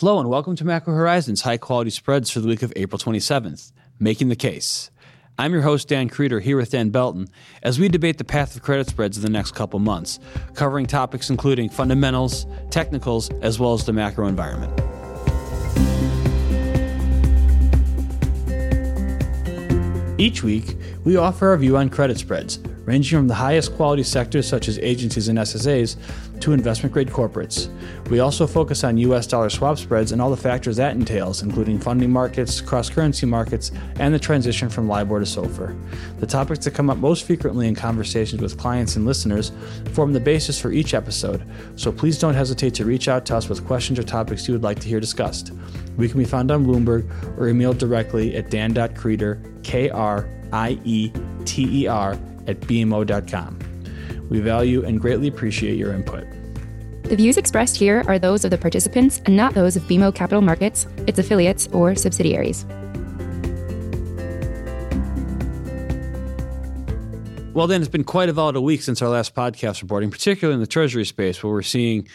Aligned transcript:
Hello 0.00 0.18
and 0.18 0.30
welcome 0.30 0.56
to 0.56 0.64
Macro 0.64 0.94
Horizons 0.94 1.42
High 1.42 1.58
Quality 1.58 1.90
Spreads 1.90 2.30
for 2.30 2.40
the 2.40 2.48
week 2.48 2.62
of 2.62 2.72
April 2.74 2.98
27th, 2.98 3.70
Making 3.98 4.30
the 4.30 4.34
Case. 4.34 4.90
I'm 5.38 5.52
your 5.52 5.60
host, 5.60 5.88
Dan 5.88 6.08
Krieter, 6.08 6.40
here 6.40 6.56
with 6.56 6.70
Dan 6.70 6.88
Belton, 6.88 7.28
as 7.62 7.78
we 7.78 7.90
debate 7.90 8.16
the 8.16 8.24
path 8.24 8.56
of 8.56 8.62
credit 8.62 8.88
spreads 8.88 9.18
in 9.18 9.22
the 9.22 9.28
next 9.28 9.54
couple 9.54 9.78
months, 9.78 10.18
covering 10.54 10.86
topics 10.86 11.28
including 11.28 11.68
fundamentals, 11.68 12.46
technicals, 12.70 13.28
as 13.42 13.58
well 13.58 13.74
as 13.74 13.84
the 13.84 13.92
macro 13.92 14.26
environment. 14.26 14.72
Each 20.18 20.42
week, 20.42 20.78
we 21.04 21.16
offer 21.16 21.48
our 21.50 21.58
view 21.58 21.76
on 21.76 21.90
credit 21.90 22.16
spreads, 22.16 22.58
ranging 22.84 23.18
from 23.18 23.28
the 23.28 23.34
highest 23.34 23.74
quality 23.74 24.02
sectors 24.02 24.48
such 24.48 24.68
as 24.68 24.78
agencies 24.78 25.28
and 25.28 25.38
SSAs 25.38 25.96
to 26.40 26.52
investment 26.52 26.92
grade 26.92 27.08
corporates. 27.08 27.68
We 28.08 28.20
also 28.20 28.46
focus 28.46 28.82
on 28.82 28.96
US 28.98 29.26
dollar 29.26 29.50
swap 29.50 29.78
spreads 29.78 30.12
and 30.12 30.20
all 30.20 30.30
the 30.30 30.36
factors 30.36 30.76
that 30.76 30.94
entails, 30.96 31.42
including 31.42 31.78
funding 31.78 32.10
markets, 32.10 32.60
cross 32.60 32.88
currency 32.88 33.26
markets, 33.26 33.72
and 33.96 34.12
the 34.12 34.18
transition 34.18 34.68
from 34.68 34.88
LIBOR 34.88 35.20
to 35.20 35.26
SOFR. 35.26 35.78
The 36.18 36.26
topics 36.26 36.64
that 36.64 36.72
come 36.72 36.90
up 36.90 36.98
most 36.98 37.26
frequently 37.26 37.68
in 37.68 37.74
conversations 37.74 38.40
with 38.40 38.58
clients 38.58 38.96
and 38.96 39.04
listeners 39.04 39.52
form 39.92 40.12
the 40.12 40.20
basis 40.20 40.60
for 40.60 40.72
each 40.72 40.94
episode, 40.94 41.44
so 41.76 41.92
please 41.92 42.18
don't 42.18 42.34
hesitate 42.34 42.74
to 42.74 42.84
reach 42.84 43.08
out 43.08 43.26
to 43.26 43.36
us 43.36 43.48
with 43.48 43.64
questions 43.66 43.98
or 43.98 44.02
topics 44.02 44.48
you 44.48 44.54
would 44.54 44.62
like 44.62 44.78
to 44.80 44.88
hear 44.88 45.00
discussed. 45.00 45.52
We 45.96 46.08
can 46.08 46.18
be 46.18 46.24
found 46.24 46.50
on 46.50 46.64
Bloomberg 46.64 47.04
or 47.38 47.46
emailed 47.46 47.78
directly 47.78 48.36
at 48.36 48.50
dan.krieter, 48.50 49.62
K 49.62 49.90
R 49.90 50.28
I 50.52 50.78
E 50.84 51.12
T 51.44 51.82
E 51.82 51.86
R, 51.86 52.18
at 52.46 52.60
bmo.com. 52.60 53.58
We 54.28 54.40
value 54.40 54.84
and 54.84 55.00
greatly 55.00 55.28
appreciate 55.28 55.76
your 55.76 55.92
input. 55.92 56.26
The 57.04 57.16
views 57.16 57.36
expressed 57.36 57.76
here 57.76 58.04
are 58.06 58.18
those 58.18 58.44
of 58.44 58.52
the 58.52 58.58
participants 58.58 59.20
and 59.26 59.36
not 59.36 59.54
those 59.54 59.74
of 59.74 59.82
BMO 59.84 60.14
Capital 60.14 60.40
Markets, 60.40 60.86
its 61.08 61.18
affiliates, 61.18 61.66
or 61.72 61.96
subsidiaries. 61.96 62.64
Well, 67.52 67.66
then, 67.66 67.82
it's 67.82 67.90
been 67.90 68.04
quite 68.04 68.28
a 68.28 68.32
volatile 68.32 68.62
week 68.62 68.80
since 68.80 69.02
our 69.02 69.08
last 69.08 69.34
podcast 69.34 69.82
reporting, 69.82 70.08
particularly 70.10 70.54
in 70.54 70.60
the 70.60 70.68
Treasury 70.68 71.04
space, 71.04 71.42
where 71.42 71.52
we're 71.52 71.62
seeing 71.62 72.06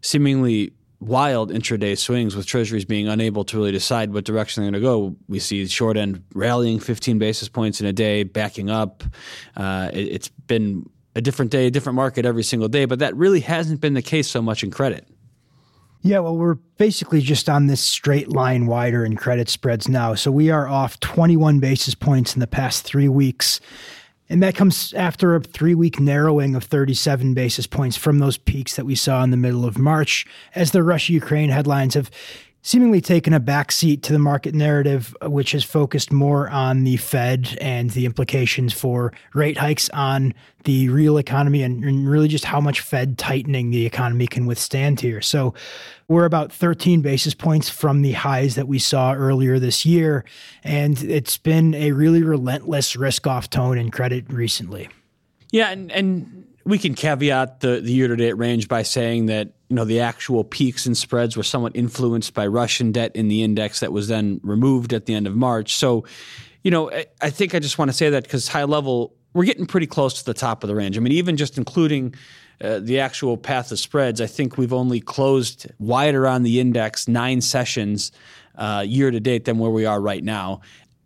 seemingly 0.00 0.72
wild 1.00 1.50
intraday 1.50 1.96
swings 1.96 2.36
with 2.36 2.46
treasuries 2.46 2.84
being 2.84 3.08
unable 3.08 3.44
to 3.44 3.56
really 3.56 3.72
decide 3.72 4.12
what 4.12 4.24
direction 4.24 4.62
they're 4.62 4.70
going 4.70 4.82
to 4.82 4.86
go. 4.86 5.16
We 5.28 5.38
see 5.38 5.66
short 5.66 5.96
end 5.96 6.22
rallying 6.34 6.78
15 6.78 7.18
basis 7.18 7.48
points 7.48 7.80
in 7.80 7.86
a 7.86 7.92
day, 7.92 8.22
backing 8.22 8.70
up. 8.70 9.02
Uh, 9.56 9.90
it, 9.92 10.00
it's 10.00 10.28
been 10.28 10.88
a 11.16 11.20
different 11.20 11.50
day, 11.50 11.66
a 11.66 11.70
different 11.70 11.96
market 11.96 12.24
every 12.24 12.42
single 12.42 12.68
day, 12.68 12.84
but 12.84 12.98
that 12.98 13.16
really 13.16 13.40
hasn't 13.40 13.80
been 13.80 13.94
the 13.94 14.02
case 14.02 14.28
so 14.28 14.42
much 14.42 14.62
in 14.62 14.70
credit. 14.70 15.08
Yeah, 16.02 16.20
well, 16.20 16.36
we're 16.36 16.54
basically 16.54 17.20
just 17.20 17.48
on 17.50 17.66
this 17.66 17.80
straight 17.80 18.28
line 18.28 18.66
wider 18.66 19.04
in 19.04 19.16
credit 19.16 19.50
spreads 19.50 19.86
now. 19.86 20.14
So 20.14 20.30
we 20.30 20.50
are 20.50 20.66
off 20.66 20.98
21 21.00 21.60
basis 21.60 21.94
points 21.94 22.34
in 22.34 22.40
the 22.40 22.46
past 22.46 22.84
three 22.84 23.08
weeks. 23.08 23.60
And 24.30 24.40
that 24.44 24.54
comes 24.54 24.94
after 24.94 25.34
a 25.34 25.40
three 25.40 25.74
week 25.74 25.98
narrowing 25.98 26.54
of 26.54 26.62
37 26.62 27.34
basis 27.34 27.66
points 27.66 27.96
from 27.96 28.20
those 28.20 28.38
peaks 28.38 28.76
that 28.76 28.86
we 28.86 28.94
saw 28.94 29.24
in 29.24 29.32
the 29.32 29.36
middle 29.36 29.66
of 29.66 29.76
March 29.76 30.24
as 30.54 30.70
the 30.70 30.84
Russia 30.84 31.12
Ukraine 31.12 31.48
headlines 31.48 31.94
have 31.94 32.12
seemingly 32.62 33.00
taken 33.00 33.32
a 33.32 33.40
backseat 33.40 34.02
to 34.02 34.12
the 34.12 34.18
market 34.18 34.54
narrative, 34.54 35.16
uh, 35.22 35.30
which 35.30 35.52
has 35.52 35.64
focused 35.64 36.12
more 36.12 36.48
on 36.50 36.84
the 36.84 36.96
Fed 36.96 37.56
and 37.60 37.90
the 37.90 38.04
implications 38.04 38.72
for 38.72 39.12
rate 39.34 39.56
hikes 39.56 39.88
on 39.90 40.34
the 40.64 40.88
real 40.90 41.16
economy 41.16 41.62
and, 41.62 41.82
and, 41.84 42.08
really 42.08 42.28
just 42.28 42.44
how 42.44 42.60
much 42.60 42.80
Fed 42.80 43.16
tightening 43.16 43.70
the 43.70 43.86
economy 43.86 44.26
can 44.26 44.44
withstand 44.44 45.00
here. 45.00 45.22
So 45.22 45.54
we're 46.08 46.26
about 46.26 46.52
13 46.52 47.00
basis 47.00 47.32
points 47.32 47.70
from 47.70 48.02
the 48.02 48.12
highs 48.12 48.56
that 48.56 48.68
we 48.68 48.78
saw 48.78 49.14
earlier 49.14 49.58
this 49.58 49.86
year. 49.86 50.24
And 50.62 51.02
it's 51.02 51.38
been 51.38 51.74
a 51.74 51.92
really 51.92 52.22
relentless 52.22 52.94
risk 52.94 53.26
off 53.26 53.48
tone 53.48 53.78
in 53.78 53.90
credit 53.90 54.30
recently. 54.30 54.90
Yeah. 55.50 55.70
And, 55.70 55.90
and 55.92 56.46
we 56.64 56.78
can 56.78 56.94
caveat 56.94 57.60
the, 57.60 57.80
the 57.80 57.92
year 57.92 58.08
to 58.08 58.16
date 58.16 58.36
range 58.36 58.68
by 58.68 58.82
saying 58.82 59.26
that 59.26 59.48
you 59.68 59.76
know 59.76 59.84
the 59.84 60.00
actual 60.00 60.44
peaks 60.44 60.86
and 60.86 60.96
spreads 60.96 61.36
were 61.36 61.42
somewhat 61.42 61.74
influenced 61.74 62.34
by 62.34 62.46
Russian 62.46 62.92
debt 62.92 63.12
in 63.14 63.28
the 63.28 63.42
index 63.42 63.80
that 63.80 63.92
was 63.92 64.08
then 64.08 64.40
removed 64.42 64.92
at 64.92 65.06
the 65.06 65.14
end 65.14 65.26
of 65.26 65.34
March. 65.34 65.74
So, 65.74 66.04
you 66.62 66.70
know, 66.70 66.90
I, 66.90 67.06
I 67.20 67.30
think 67.30 67.54
I 67.54 67.58
just 67.60 67.78
want 67.78 67.90
to 67.90 67.96
say 67.96 68.10
that 68.10 68.24
because 68.24 68.48
high 68.48 68.64
level, 68.64 69.14
we're 69.32 69.44
getting 69.44 69.66
pretty 69.66 69.86
close 69.86 70.14
to 70.14 70.24
the 70.24 70.34
top 70.34 70.64
of 70.64 70.68
the 70.68 70.74
range. 70.74 70.96
I 70.96 71.00
mean, 71.00 71.12
even 71.12 71.36
just 71.36 71.56
including 71.56 72.14
uh, 72.60 72.80
the 72.80 73.00
actual 73.00 73.36
path 73.36 73.72
of 73.72 73.78
spreads, 73.78 74.20
I 74.20 74.26
think 74.26 74.58
we've 74.58 74.72
only 74.72 75.00
closed 75.00 75.66
wider 75.78 76.26
on 76.26 76.42
the 76.42 76.60
index 76.60 77.08
nine 77.08 77.40
sessions 77.40 78.12
uh, 78.56 78.84
year 78.86 79.10
to 79.10 79.20
date 79.20 79.44
than 79.46 79.58
where 79.58 79.70
we 79.70 79.86
are 79.86 80.00
right 80.00 80.22
now. 80.22 80.60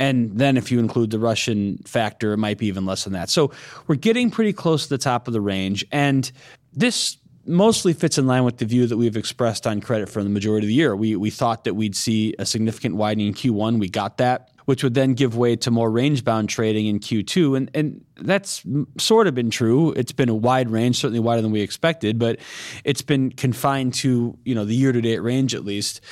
And 0.05 0.39
then 0.39 0.59
if 0.59 0.71
you 0.71 0.81
include 0.81 1.11
the 1.11 1.19
Russian 1.19 1.79
factor, 1.87 2.35
it 2.35 2.37
might 2.37 2.59
be 2.59 2.67
even 2.67 2.85
less 2.85 3.05
than 3.05 3.15
that. 3.15 3.31
So 3.31 3.53
we're 3.87 3.95
getting 3.95 4.31
pretty 4.31 4.53
close 4.53 4.83
to 4.85 4.91
the 4.91 4.99
top 4.99 5.27
of 5.27 5.33
the 5.33 5.41
range. 5.41 5.83
And 5.91 6.31
this 6.75 7.17
mostly 7.47 7.95
fits 7.95 8.19
in 8.19 8.27
line 8.27 8.45
with 8.45 8.59
the 8.59 8.67
view 8.67 8.87
that 8.87 8.99
we've 8.99 9.17
expressed 9.17 9.67
on 9.67 9.81
credit 9.81 10.11
for 10.11 10.23
the 10.23 10.29
majority 10.29 10.67
of 10.67 10.69
the 10.69 10.75
year. 10.75 10.95
We, 10.95 11.17
we 11.17 11.31
thought 11.31 11.65
that 11.65 11.73
we'd 11.73 11.97
see 11.97 12.35
a 12.39 12.45
significant 12.45 12.97
widening 12.97 13.29
in 13.29 13.35
Q1. 13.35 13.79
We 13.79 13.89
got 13.89 14.19
that, 14.19 14.51
which 14.67 14.83
would 14.85 14.93
then 14.93 15.15
give 15.15 15.39
way 15.39 15.57
to 15.57 15.71
more 15.71 15.91
range 15.91 16.23
bound 16.23 16.51
trading 16.51 16.87
in 16.87 17.01
Q2. 17.01 17.57
And, 17.57 17.71
and 17.73 18.05
that's 18.17 18.63
sort 18.99 19.27
of 19.27 19.35
been 19.35 19.51
true. 19.51 19.93
It's 19.93 20.13
been 20.13 20.29
a 20.29 20.35
wide 20.35 20.69
range, 20.69 20.97
certainly 20.97 21.21
wider 21.21 21.41
than 21.41 21.51
we 21.51 21.63
expected, 21.63 22.19
but 22.19 22.41
it's 22.85 23.03
been 23.03 23.31
confined 23.31 23.95
to, 23.95 24.37
you 24.45 24.55
know, 24.55 24.67
the 24.67 24.75
year 24.75 24.93
to 24.93 25.01
date 25.01 25.21
range 25.21 25.55
at 25.55 25.65
least. 25.65 26.03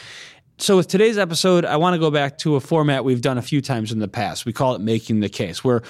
So, 0.58 0.76
with 0.76 0.86
today's 0.86 1.18
episode, 1.18 1.64
I 1.64 1.76
want 1.76 1.94
to 1.94 1.98
go 1.98 2.10
back 2.10 2.38
to 2.38 2.56
a 2.56 2.60
format 2.60 3.04
we've 3.04 3.22
done 3.22 3.38
a 3.38 3.42
few 3.42 3.60
times 3.60 3.90
in 3.90 3.98
the 3.98 4.08
past. 4.08 4.46
We 4.46 4.52
call 4.52 4.74
it 4.74 4.80
making 4.80 5.20
the 5.20 5.28
case, 5.28 5.64
where 5.64 5.82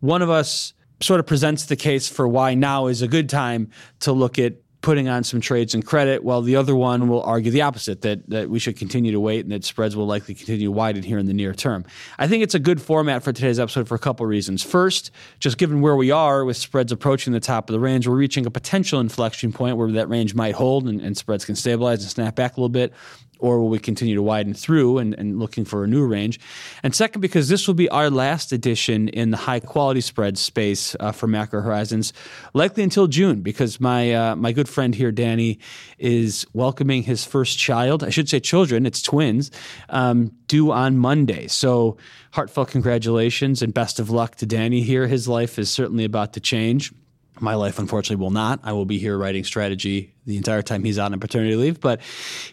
one 0.00 0.20
of 0.20 0.28
us 0.28 0.74
sort 1.00 1.20
of 1.20 1.26
presents 1.26 1.66
the 1.66 1.76
case 1.76 2.08
for 2.08 2.28
why 2.28 2.54
now 2.54 2.88
is 2.88 3.02
a 3.02 3.08
good 3.08 3.28
time 3.28 3.70
to 4.00 4.12
look 4.12 4.38
at 4.38 4.54
putting 4.82 5.08
on 5.08 5.22
some 5.24 5.40
trades 5.40 5.74
and 5.74 5.84
credit, 5.84 6.24
while 6.24 6.40
the 6.40 6.56
other 6.56 6.74
one 6.74 7.08
will 7.08 7.22
argue 7.22 7.50
the 7.50 7.62
opposite 7.62 8.02
that 8.02 8.28
that 8.28 8.50
we 8.50 8.58
should 8.58 8.76
continue 8.76 9.12
to 9.12 9.20
wait 9.20 9.44
and 9.44 9.52
that 9.52 9.64
spreads 9.64 9.94
will 9.96 10.06
likely 10.06 10.34
continue 10.34 10.66
to 10.66 10.72
widen 10.72 11.02
here 11.02 11.18
in 11.18 11.26
the 11.26 11.34
near 11.34 11.54
term. 11.54 11.84
I 12.18 12.26
think 12.26 12.42
it's 12.42 12.54
a 12.54 12.58
good 12.58 12.82
format 12.82 13.22
for 13.22 13.32
today's 13.32 13.60
episode 13.60 13.88
for 13.88 13.94
a 13.94 13.98
couple 13.98 14.26
reasons. 14.26 14.62
First, 14.62 15.10
just 15.38 15.56
given 15.56 15.80
where 15.80 15.96
we 15.96 16.10
are 16.10 16.44
with 16.44 16.56
spreads 16.56 16.92
approaching 16.92 17.32
the 17.32 17.40
top 17.40 17.70
of 17.70 17.74
the 17.74 17.80
range, 17.80 18.08
we're 18.08 18.16
reaching 18.16 18.44
a 18.44 18.50
potential 18.50 19.00
inflection 19.00 19.52
point 19.52 19.76
where 19.76 19.90
that 19.92 20.08
range 20.08 20.34
might 20.34 20.54
hold 20.54 20.88
and, 20.88 21.00
and 21.00 21.16
spreads 21.16 21.44
can 21.44 21.56
stabilize 21.56 22.02
and 22.02 22.10
snap 22.10 22.34
back 22.34 22.56
a 22.56 22.60
little 22.60 22.68
bit 22.68 22.92
or 23.40 23.60
will 23.60 23.68
we 23.68 23.78
continue 23.78 24.14
to 24.14 24.22
widen 24.22 24.54
through 24.54 24.98
and, 24.98 25.14
and, 25.14 25.38
looking 25.38 25.64
for 25.64 25.84
a 25.84 25.86
new 25.86 26.06
range? 26.06 26.38
And 26.82 26.94
second, 26.94 27.20
because 27.20 27.48
this 27.48 27.66
will 27.66 27.74
be 27.74 27.88
our 27.88 28.10
last 28.10 28.52
edition 28.52 29.08
in 29.08 29.30
the 29.30 29.36
high 29.36 29.60
quality 29.60 30.00
spread 30.00 30.38
space 30.38 30.94
uh, 31.00 31.12
for 31.12 31.26
Macro 31.26 31.62
Horizons, 31.62 32.12
likely 32.54 32.82
until 32.82 33.06
June, 33.06 33.40
because 33.40 33.80
my 33.80 34.14
uh, 34.14 34.36
my 34.36 34.52
good 34.52 34.68
friend 34.68 34.94
here, 34.94 35.12
Danny, 35.12 35.58
is 35.98 36.46
welcoming 36.52 37.02
his 37.02 37.24
first 37.24 37.58
child. 37.58 38.04
I 38.04 38.10
should 38.10 38.28
say 38.28 38.40
children. 38.40 38.86
It's 38.86 39.02
twins. 39.02 39.50
Um, 39.88 40.32
due 40.50 40.72
on 40.72 40.98
Monday. 40.98 41.46
So 41.46 41.96
heartfelt 42.32 42.68
congratulations 42.70 43.62
and 43.62 43.72
best 43.72 44.00
of 44.00 44.10
luck 44.10 44.34
to 44.36 44.46
Danny 44.46 44.82
here. 44.82 45.06
His 45.06 45.28
life 45.28 45.60
is 45.60 45.70
certainly 45.70 46.04
about 46.04 46.32
to 46.32 46.40
change. 46.40 46.92
My 47.40 47.54
life, 47.54 47.78
unfortunately, 47.78 48.22
will 48.22 48.30
not. 48.30 48.60
I 48.62 48.72
will 48.72 48.84
be 48.84 48.98
here 48.98 49.16
writing 49.16 49.44
strategy 49.44 50.12
the 50.26 50.36
entire 50.36 50.62
time 50.62 50.84
he's 50.84 50.98
out 50.98 51.12
on 51.12 51.20
paternity 51.20 51.56
leave, 51.56 51.80
but 51.80 52.00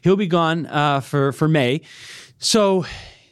he'll 0.02 0.16
be 0.16 0.28
gone 0.28 0.66
uh, 0.66 1.02
for 1.02 1.34
for 1.34 1.48
May. 1.48 1.82
So, 2.40 2.86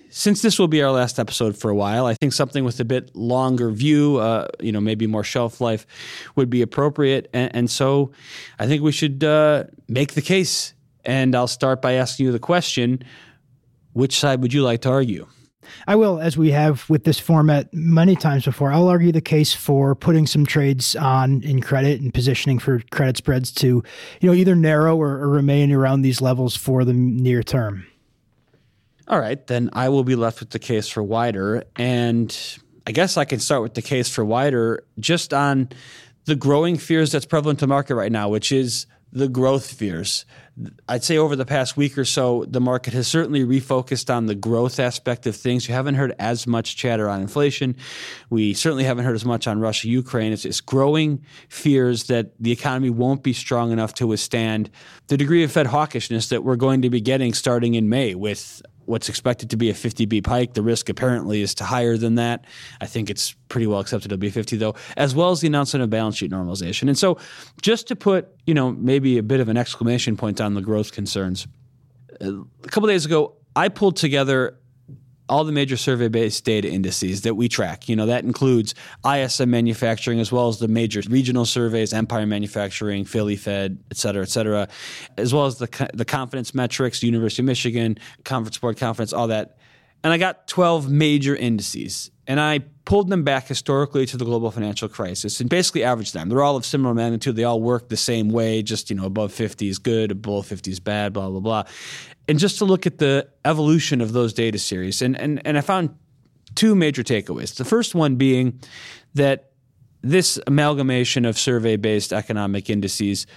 since 0.10 0.42
this 0.42 0.60
will 0.60 0.68
be 0.68 0.82
our 0.82 0.92
last 0.92 1.18
episode 1.18 1.58
for 1.58 1.70
a 1.70 1.76
while, 1.76 2.06
I 2.06 2.14
think 2.14 2.34
something 2.34 2.64
with 2.64 2.80
a 2.80 2.86
bit 2.86 3.16
longer 3.16 3.72
view, 3.72 4.18
uh, 4.18 4.48
you 4.60 4.72
know, 4.72 4.82
maybe 4.82 5.08
more 5.08 5.24
shelf 5.24 5.62
life, 5.62 5.86
would 6.36 6.50
be 6.50 6.62
appropriate. 6.62 7.30
And, 7.34 7.56
and 7.56 7.72
so, 7.72 8.12
I 8.60 8.68
think 8.68 8.84
we 8.84 8.92
should 8.92 9.24
uh, 9.24 9.66
make 9.88 10.14
the 10.14 10.22
case. 10.22 10.74
And 11.06 11.36
I'll 11.36 11.48
start 11.48 11.82
by 11.82 11.94
asking 11.94 12.26
you 12.26 12.32
the 12.34 12.40
question: 12.40 13.04
Which 13.94 14.20
side 14.20 14.42
would 14.42 14.54
you 14.54 14.64
like 14.64 14.82
to 14.82 14.90
argue? 14.90 15.28
I 15.88 15.96
will, 15.96 16.20
as 16.20 16.38
we 16.38 16.52
have 16.52 16.90
with 16.90 17.04
this 17.04 17.20
format 17.20 17.74
many 17.74 18.16
times 18.16 18.46
before, 18.46 18.72
I'll 18.72 18.88
argue 18.88 19.12
the 19.12 19.22
case 19.22 19.54
for 19.54 19.96
putting 19.96 20.28
some 20.28 20.46
trades 20.46 20.96
on 20.96 21.42
in 21.44 21.62
credit 21.62 22.02
and 22.02 22.14
positioning 22.14 22.60
for 22.60 22.82
credit 22.92 23.18
spreads 23.18 23.52
to, 23.54 23.68
you 23.68 24.30
know, 24.30 24.34
either 24.34 24.56
narrow 24.56 24.98
or, 24.98 25.18
or 25.20 25.30
remain 25.30 25.72
around 25.72 26.02
these 26.02 26.22
levels 26.22 26.56
for 26.56 26.84
the 26.86 26.94
near 26.94 27.44
term. 27.44 27.86
All 29.08 29.20
right, 29.20 29.46
then 29.48 29.70
I 29.74 29.90
will 29.90 30.04
be 30.04 30.16
left 30.16 30.40
with 30.40 30.50
the 30.50 30.60
case 30.60 30.88
for 30.88 31.04
wider. 31.04 31.64
And 31.76 32.36
I 32.88 32.92
guess 32.92 33.18
I 33.18 33.26
can 33.26 33.40
start 33.40 33.62
with 33.62 33.76
the 33.76 33.82
case 33.82 34.10
for 34.10 34.26
wider 34.26 34.84
just 35.00 35.34
on 35.34 35.70
the 36.26 36.36
growing 36.36 36.78
fears 36.78 37.12
that's 37.12 37.26
prevalent 37.26 37.60
to 37.60 37.68
market 37.68 37.96
right 37.96 38.12
now, 38.12 38.30
which 38.30 38.52
is 38.52 38.88
the 39.16 39.30
growth 39.30 39.72
fears. 39.72 40.26
I'd 40.90 41.04
say 41.06 41.18
over 41.18 41.38
the 41.38 41.46
past 41.46 41.78
week 41.78 41.98
or 41.98 42.04
so, 42.04 42.44
the 42.48 42.60
market 42.60 42.94
has 42.94 43.08
certainly 43.08 43.46
refocused 43.46 44.14
on 44.14 44.26
the 44.26 44.36
growth 44.36 44.78
aspect 44.78 45.26
of 45.26 45.38
things. 45.38 45.68
You 45.68 45.74
haven't 45.74 45.96
heard 45.96 46.14
as 46.20 46.46
much 46.46 46.76
chatter 46.76 47.10
on 47.10 47.22
inflation. 47.22 47.78
We 48.30 48.54
certainly 48.54 48.84
haven't 48.84 49.06
heard 49.06 49.16
as 49.16 49.24
much 49.24 49.48
on 49.48 49.60
Russia, 49.60 49.88
Ukraine. 49.88 50.34
It's, 50.34 50.44
it's 50.44 50.60
growing 50.60 51.24
fears 51.48 52.04
that 52.06 52.32
the 52.42 52.52
economy 52.52 52.90
won't 52.90 53.24
be 53.24 53.32
strong 53.32 53.72
enough 53.72 53.94
to 53.96 54.08
withstand 54.08 54.70
the 55.08 55.18
degree 55.18 55.44
of 55.44 55.52
Fed 55.52 55.68
hawkishness 55.68 56.30
that 56.30 56.44
we're 56.44 56.58
going 56.58 56.82
to 56.82 56.90
be 56.90 57.00
getting 57.00 57.34
starting 57.34 57.76
in 57.76 57.88
May 57.88 58.16
with 58.16 58.62
what's 58.86 59.10
expected 59.10 59.50
to 59.52 59.58
be 59.58 59.70
a 59.70 59.74
50bp 59.74 60.26
hike. 60.28 60.54
The 60.54 60.62
risk 60.62 60.90
apparently 60.90 61.42
is 61.42 61.56
to 61.56 61.64
higher 61.64 61.98
than 61.98 62.16
that. 62.16 62.46
I 62.82 62.86
think 62.86 63.10
it's 63.10 63.34
pretty 63.50 63.68
well 63.68 63.80
accepted 63.80 64.12
it'll 64.12 64.20
be 64.20 64.30
50 64.30 64.58
though, 64.58 64.76
as 64.98 65.16
well 65.16 65.32
as 65.32 65.42
the 65.42 65.48
announcement 65.48 65.84
of 65.84 65.90
balance 65.90 66.18
sheet 66.18 66.32
normalization. 66.32 66.88
And 66.88 66.98
so 66.98 67.18
just 67.62 67.88
to 67.88 67.96
put, 67.96 68.28
you 68.46 68.54
know, 68.54 68.72
maybe 68.72 69.18
a 69.18 69.24
bit 69.24 69.40
of 69.40 69.50
an 69.50 69.58
exclamation 69.58 70.18
point 70.18 70.42
on 70.42 70.54
the 70.54 70.62
growth 70.62 70.92
concerns. 70.92 71.48
A 72.22 72.44
couple 72.68 72.88
days 72.88 73.06
ago, 73.06 73.36
I 73.56 73.70
pulled 73.70 73.98
together 73.98 74.58
all 75.28 75.44
the 75.44 75.52
major 75.52 75.78
survey 75.78 76.08
based 76.08 76.46
data 76.46 76.70
indices 76.70 77.22
that 77.22 77.36
we 77.36 77.48
track. 77.48 77.90
You 77.90 77.96
know, 77.96 78.06
that 78.06 78.24
includes 78.24 78.76
ISM 79.06 79.50
manufacturing 79.50 80.20
as 80.20 80.32
well 80.32 80.48
as 80.48 80.60
the 80.60 80.68
major 80.68 81.02
regional 81.10 81.46
surveys, 81.46 81.94
Empire 81.94 82.26
Manufacturing, 82.26 83.06
Philly 83.06 83.36
Fed, 83.36 83.78
et 83.92 83.98
cetera, 83.98 84.24
et 84.24 84.30
cetera, 84.30 84.68
as 85.18 85.34
well 85.34 85.46
as 85.46 85.58
the, 85.58 85.90
the 85.94 86.06
confidence 86.06 86.54
metrics, 86.54 87.02
University 87.04 87.42
of 87.42 87.48
Michigan, 87.48 87.98
Conference 88.24 88.58
Board 88.58 88.78
Conference, 88.78 89.14
all 89.14 89.28
that. 89.28 89.58
And 90.06 90.14
I 90.14 90.18
got 90.18 90.48
12 90.48 90.90
major 90.90 91.36
indices 91.36 92.12
and 92.28 92.40
I 92.40 92.60
pulled 92.86 93.10
them 93.10 93.24
back 93.24 93.48
historically 93.48 94.06
to 94.06 94.18
the 94.18 94.24
global 94.24 94.52
financial 94.52 94.88
crisis 94.88 95.42
and 95.42 95.50
basically 95.50 95.84
averaged 95.84 96.14
them. 96.14 96.30
They're 96.30 96.44
all 96.44 96.56
of 96.56 96.66
similar 96.66 96.94
magnitude. 96.94 97.36
They 97.36 97.44
all 97.44 97.60
work 97.60 97.90
the 97.90 97.98
same 97.98 98.30
way, 98.30 98.62
just, 98.62 98.92
you 98.92 98.96
know, 98.96 99.06
above 99.06 99.34
50 99.34 99.68
is 99.68 99.80
good, 99.80 100.22
below 100.22 100.44
50 100.44 100.72
is 100.72 100.80
bad, 100.80 101.12
blah, 101.12 101.30
blah, 101.30 101.40
blah 101.40 101.64
and 102.28 102.40
just 102.40 102.58
to 102.58 102.66
look 102.66 102.86
at 102.86 102.98
the 102.98 103.28
evolution 103.44 104.02
of 104.02 104.14
those 104.14 104.34
data 104.34 104.58
series. 104.58 105.02
And, 105.02 105.20
and, 105.20 105.42
and 105.46 105.58
I 105.58 105.62
found 105.62 105.96
two 106.56 106.76
major 106.76 107.04
takeaways. 107.04 107.56
The 107.56 107.66
first 107.66 107.94
one 107.94 108.16
being 108.16 108.60
that 109.14 109.52
this 110.02 110.40
amalgamation 110.48 111.26
of 111.26 111.38
survey 111.38 111.76
based 111.76 112.14
economic 112.14 112.70
indices 112.70 113.28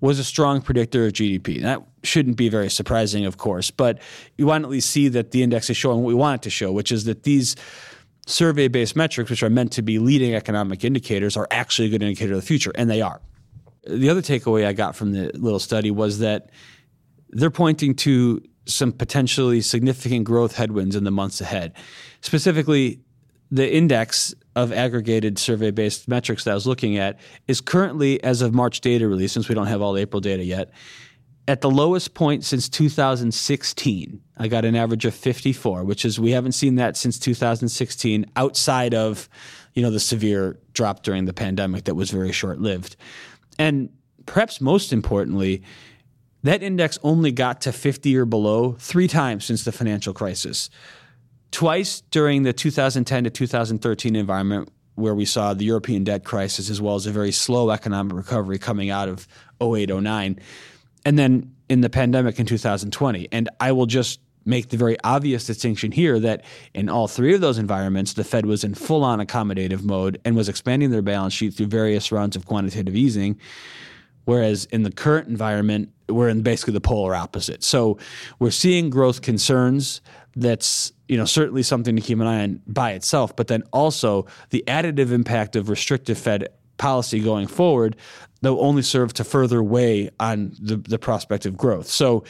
was 0.00 0.18
a 0.18 0.24
strong 0.24 0.60
predictor 0.60 1.06
of 1.06 1.12
GDP. 1.12 1.62
That 1.62 1.82
shouldn't 2.02 2.36
be 2.36 2.48
very 2.48 2.70
surprising, 2.70 3.26
of 3.26 3.38
course, 3.38 3.70
but 3.70 3.98
you 4.36 4.46
want 4.46 4.62
to 4.62 4.66
at 4.66 4.70
least 4.70 4.90
see 4.90 5.08
that 5.08 5.30
the 5.30 5.42
index 5.42 5.68
is 5.70 5.76
showing 5.76 5.98
what 5.98 6.08
we 6.08 6.14
want 6.14 6.40
it 6.40 6.42
to 6.42 6.50
show, 6.50 6.72
which 6.72 6.92
is 6.92 7.04
that 7.04 7.24
these 7.24 7.56
survey 8.26 8.68
based 8.68 8.94
metrics, 8.94 9.30
which 9.30 9.42
are 9.42 9.50
meant 9.50 9.72
to 9.72 9.82
be 9.82 9.98
leading 9.98 10.34
economic 10.34 10.84
indicators, 10.84 11.36
are 11.36 11.48
actually 11.50 11.88
a 11.88 11.90
good 11.90 12.02
indicator 12.02 12.34
of 12.34 12.40
the 12.40 12.46
future, 12.46 12.72
and 12.74 12.88
they 12.90 13.02
are. 13.02 13.20
The 13.86 14.10
other 14.10 14.22
takeaway 14.22 14.66
I 14.66 14.72
got 14.72 14.94
from 14.94 15.12
the 15.12 15.30
little 15.34 15.58
study 15.58 15.90
was 15.90 16.18
that 16.18 16.50
they're 17.30 17.50
pointing 17.50 17.94
to 17.96 18.42
some 18.66 18.92
potentially 18.92 19.60
significant 19.62 20.24
growth 20.24 20.54
headwinds 20.54 20.94
in 20.94 21.04
the 21.04 21.10
months 21.10 21.40
ahead. 21.40 21.72
Specifically, 22.20 23.00
the 23.50 23.74
index 23.74 24.34
of 24.54 24.72
aggregated 24.72 25.38
survey 25.38 25.70
based 25.70 26.06
metrics 26.06 26.44
that 26.44 26.50
I 26.50 26.54
was 26.54 26.66
looking 26.66 26.98
at 26.98 27.18
is 27.46 27.60
currently, 27.60 28.22
as 28.22 28.42
of 28.42 28.52
March 28.52 28.80
data 28.82 29.08
release, 29.08 29.32
since 29.32 29.48
we 29.48 29.54
don't 29.54 29.68
have 29.68 29.80
all 29.80 29.94
the 29.94 30.02
April 30.02 30.20
data 30.20 30.44
yet, 30.44 30.70
at 31.48 31.62
the 31.62 31.70
lowest 31.70 32.12
point 32.12 32.44
since 32.44 32.68
2016. 32.68 34.20
I 34.36 34.48
got 34.48 34.66
an 34.66 34.76
average 34.76 35.06
of 35.06 35.14
54, 35.14 35.82
which 35.82 36.04
is 36.04 36.20
we 36.20 36.32
haven't 36.32 36.52
seen 36.52 36.74
that 36.74 36.96
since 36.96 37.18
2016 37.18 38.26
outside 38.36 38.94
of, 38.94 39.30
you 39.72 39.82
know, 39.82 39.90
the 39.90 39.98
severe 39.98 40.58
drop 40.74 41.02
during 41.02 41.24
the 41.24 41.32
pandemic 41.32 41.84
that 41.84 41.94
was 41.94 42.10
very 42.10 42.32
short 42.32 42.60
lived. 42.60 42.96
And 43.58 43.88
perhaps 44.26 44.60
most 44.60 44.92
importantly, 44.92 45.62
that 46.42 46.62
index 46.62 46.98
only 47.02 47.32
got 47.32 47.62
to 47.62 47.72
50 47.72 48.14
or 48.16 48.26
below 48.26 48.72
three 48.78 49.08
times 49.08 49.46
since 49.46 49.64
the 49.64 49.72
financial 49.72 50.12
crisis. 50.12 50.68
Twice 51.50 52.02
during 52.10 52.42
the 52.42 52.52
2010 52.52 53.24
to 53.24 53.30
2013 53.30 54.14
environment, 54.14 54.70
where 54.96 55.14
we 55.14 55.24
saw 55.24 55.54
the 55.54 55.64
European 55.64 56.04
debt 56.04 56.24
crisis 56.24 56.68
as 56.68 56.80
well 56.80 56.96
as 56.96 57.06
a 57.06 57.10
very 57.10 57.32
slow 57.32 57.70
economic 57.70 58.14
recovery 58.14 58.58
coming 58.58 58.90
out 58.90 59.08
of 59.08 59.26
08, 59.62 59.88
09, 59.88 60.38
and 61.04 61.18
then 61.18 61.54
in 61.68 61.80
the 61.80 61.90
pandemic 61.90 62.38
in 62.38 62.46
2020. 62.46 63.28
And 63.32 63.48
I 63.60 63.72
will 63.72 63.86
just 63.86 64.20
make 64.44 64.70
the 64.70 64.76
very 64.76 64.96
obvious 65.04 65.46
distinction 65.46 65.92
here 65.92 66.18
that 66.18 66.44
in 66.74 66.88
all 66.88 67.06
three 67.06 67.34
of 67.34 67.40
those 67.40 67.58
environments, 67.58 68.14
the 68.14 68.24
Fed 68.24 68.46
was 68.46 68.64
in 68.64 68.74
full 68.74 69.04
on 69.04 69.20
accommodative 69.20 69.84
mode 69.84 70.20
and 70.24 70.34
was 70.34 70.48
expanding 70.48 70.90
their 70.90 71.02
balance 71.02 71.34
sheet 71.34 71.54
through 71.54 71.66
various 71.66 72.10
rounds 72.10 72.34
of 72.34 72.46
quantitative 72.46 72.96
easing. 72.96 73.38
Whereas 74.24 74.64
in 74.66 74.82
the 74.82 74.92
current 74.92 75.28
environment, 75.28 75.90
we're 76.08 76.28
in 76.28 76.42
basically 76.42 76.74
the 76.74 76.80
polar 76.80 77.14
opposite. 77.14 77.62
So 77.62 77.98
we're 78.38 78.50
seeing 78.50 78.90
growth 78.90 79.22
concerns. 79.22 80.00
That's 80.36 80.92
you 81.08 81.16
know 81.16 81.24
certainly 81.24 81.62
something 81.62 81.96
to 81.96 82.02
keep 82.02 82.20
an 82.20 82.26
eye 82.26 82.42
on 82.42 82.62
by 82.66 82.92
itself, 82.92 83.34
but 83.34 83.48
then 83.48 83.62
also 83.72 84.26
the 84.50 84.62
additive 84.66 85.12
impact 85.12 85.56
of 85.56 85.68
restrictive 85.68 86.18
Fed 86.18 86.48
policy 86.78 87.20
going 87.20 87.46
forward 87.46 87.96
that 88.40 88.54
will 88.54 88.64
only 88.64 88.82
serve 88.82 89.12
to 89.14 89.24
further 89.24 89.62
weigh 89.62 90.10
on 90.20 90.52
the, 90.60 90.76
the 90.76 90.98
prospect 90.98 91.44
of 91.44 91.56
growth. 91.56 91.88
So 91.88 92.24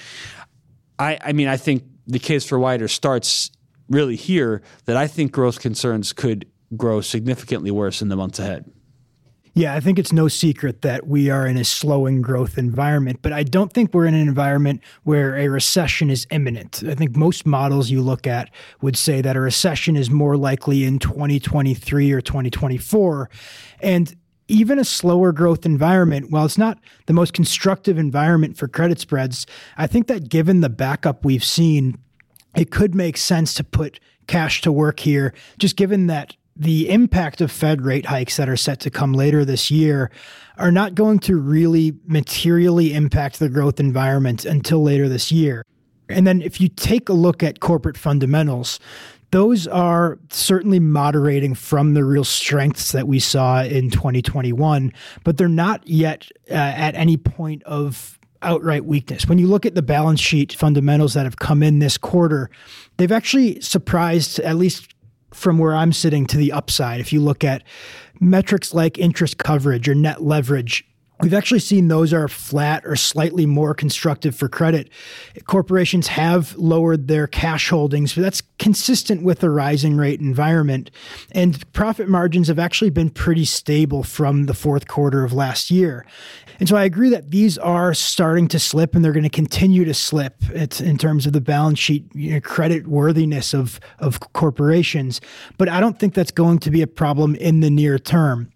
I, 0.99 1.19
I 1.23 1.33
mean 1.33 1.49
I 1.49 1.57
think 1.57 1.85
the 2.07 2.19
case 2.19 2.45
for 2.45 2.59
wider 2.59 2.89
starts 2.89 3.51
really 3.89 4.17
here 4.17 4.63
that 4.87 4.97
I 4.97 5.07
think 5.07 5.33
growth 5.33 5.61
concerns 5.61 6.13
could 6.13 6.47
grow 6.77 7.01
significantly 7.01 7.71
worse 7.71 8.03
in 8.03 8.09
the 8.09 8.17
months 8.17 8.39
ahead. 8.39 8.71
Yeah, 9.55 9.75
I 9.75 9.81
think 9.81 9.99
it's 9.99 10.13
no 10.13 10.29
secret 10.29 10.83
that 10.83 11.09
we 11.09 11.31
are 11.31 11.45
in 11.45 11.57
a 11.57 11.65
slowing 11.65 12.23
growth 12.23 12.59
environment, 12.59 13.21
but 13.23 13.33
I 13.33 13.43
don't 13.43 13.73
think 13.73 13.93
we're 13.93 14.07
in 14.07 14.15
an 14.15 14.29
environment 14.29 14.83
where 15.03 15.37
a 15.37 15.49
recession 15.49 16.11
is 16.11 16.29
imminent. 16.31 16.85
I 16.87 16.95
think 16.95 17.17
most 17.17 17.45
models 17.45 17.91
you 17.91 18.01
look 18.01 18.27
at 18.27 18.51
would 18.83 18.97
say 18.97 19.21
that 19.21 19.35
a 19.35 19.41
recession 19.41 19.97
is 19.97 20.11
more 20.11 20.37
likely 20.37 20.85
in 20.85 21.01
2023 21.01 22.13
or 22.13 22.21
2024. 22.21 23.31
And 23.81 24.15
even 24.49 24.79
a 24.79 24.85
slower 24.85 25.31
growth 25.33 25.65
environment, 25.65 26.31
while 26.31 26.45
it's 26.45 26.59
not 26.59 26.79
the 27.07 27.13
most 27.13 27.35
constructive 27.35 27.99
environment 27.99 28.57
for 28.57 28.67
credit 28.67 28.99
spreads, 28.99 29.47
I 29.77 29.87
think 29.87 30.07
that 30.09 30.29
given 30.29 30.61
the 30.63 30.71
backup 30.71 31.25
we've 31.25 31.45
seen, 31.45 31.99
it 32.57 32.71
could 32.71 32.95
make 32.95 33.17
sense 33.17 33.55
to 33.55 33.65
put 33.65 34.01
cash 34.27 34.63
to 34.63 34.73
work 34.73 35.01
here, 35.01 35.35
just 35.59 35.77
given 35.77 36.07
that 36.07 36.35
the 36.57 36.91
impact 36.91 37.41
of 37.41 37.53
Fed 37.53 37.83
rate 37.83 38.07
hikes 38.07 38.37
that 38.37 38.49
are 38.49 38.57
set 38.57 38.81
to 38.81 38.91
come 38.91 39.13
later 39.13 39.45
this 39.45 39.71
year 39.71 40.11
are 40.57 40.73
not 40.73 40.97
going 40.97 41.21
to 41.21 41.37
really 41.37 41.97
materially 42.07 42.93
impact 42.95 43.39
the 43.39 43.49
growth 43.49 43.79
environment 43.79 44.45
until 44.45 44.83
later 44.83 45.09
this 45.09 45.31
year. 45.31 45.65
And 46.09 46.27
then 46.27 46.43
if 46.43 46.61
you 46.61 46.69
take 46.69 47.09
a 47.09 47.13
look 47.13 47.43
at 47.43 47.61
corporate 47.61 47.97
fundamentals, 47.97 48.81
those 49.31 49.67
are 49.67 50.19
certainly 50.31 50.79
moderating 50.79 51.55
from 51.55 51.95
the 51.95 52.05
real 52.05 52.25
strengths 52.25 52.93
that 52.93 53.07
we 53.07 53.19
saw 53.19 53.63
in 53.63 53.91
2021, 53.91 54.93
but 55.25 55.37
they're 55.37 55.49
not 55.49 55.87
yet 55.87 56.29
uh, 56.51 56.55
at 56.55 56.95
any 56.95 57.17
point 57.17 57.63
of 57.65 58.19
outright 58.41 58.85
weakness. 58.85 59.27
When 59.27 59.39
you 59.39 59.47
look 59.47 59.67
at 59.67 59.75
the 59.75 59.83
balance 59.83 60.21
sheet 60.21 60.53
fundamentals 60.53 61.15
that 61.15 61.25
have 61.25 61.37
come 61.37 61.63
in 61.63 61.79
this 61.79 61.99
quarter, 61.99 62.51
they've 62.97 63.13
actually 63.13 63.61
surprised 63.61 64.39
at 64.41 64.57
least 64.57 64.95
from 65.33 65.59
where 65.59 65.75
I'm 65.75 65.93
sitting 65.93 66.27
to 66.27 66.37
the 66.37 66.53
upside. 66.53 67.01
If 67.01 67.13
you 67.13 67.21
look 67.21 67.45
at 67.45 67.63
metrics 68.21 68.73
like 68.73 68.99
interest 68.99 69.39
coverage 69.39 69.89
or 69.89 69.95
net 69.95 70.23
leverage, 70.23 70.87
We've 71.21 71.35
actually 71.35 71.61
seen 71.61 71.89
those 71.89 72.13
are 72.13 72.29
flat 72.29 72.85
or 72.87 72.95
slightly 72.95 73.45
more 73.45 73.75
constructive 73.75 74.37
for 74.37 74.49
credit. 74.49 74.89
Corporations 75.47 76.09
have 76.09 76.57
lowered 76.57 77.09
their 77.09 77.27
cash 77.27 77.71
holdings, 77.71 78.15
but 78.15 78.23
that's 78.23 78.43
consistent 78.59 79.23
with 79.23 79.41
the 79.41 79.51
rising 79.51 79.97
rate 79.97 80.21
environment. 80.21 80.91
And 81.33 81.71
profit 81.73 82.09
margins 82.09 82.47
have 82.47 82.61
actually 82.61 82.91
been 82.91 83.11
pretty 83.11 83.45
stable 83.45 84.05
from 84.05 84.47
the 84.47 84.55
fourth 84.55 84.87
quarter 84.87 85.25
of 85.25 85.33
last 85.33 85.73
year. 85.73 86.07
And 86.61 86.69
so 86.69 86.77
I 86.77 86.85
agree 86.85 87.11
that 87.11 87.31
these 87.31 87.57
are 87.59 87.95
starting 87.95 88.49
to 88.49 88.59
slip 88.59 88.95
and 88.95 89.05
they're 89.05 89.13
going 89.13 89.23
to 89.23 89.29
continue 89.29 89.85
to 89.85 89.95
slip 89.95 90.37
it's 90.51 90.81
in 90.81 90.99
terms 90.99 91.27
of 91.27 91.33
the 91.33 91.41
balance 91.41 91.79
sheet 91.79 92.05
you 92.15 92.33
know, 92.33 92.41
credit 92.41 92.87
worthiness 92.87 93.55
of, 93.55 93.81
of 93.99 94.21
corporations. 94.33 95.21
But 95.57 95.69
I 95.69 95.81
don't 95.81 95.99
think 95.99 96.15
that's 96.15 96.31
going 96.31 96.59
to 96.61 96.71
be 96.71 96.83
a 96.83 96.87
problem 96.87 97.35
in 97.37 97.61
the 97.61 97.71
near 97.71 97.99
term. 97.99 98.53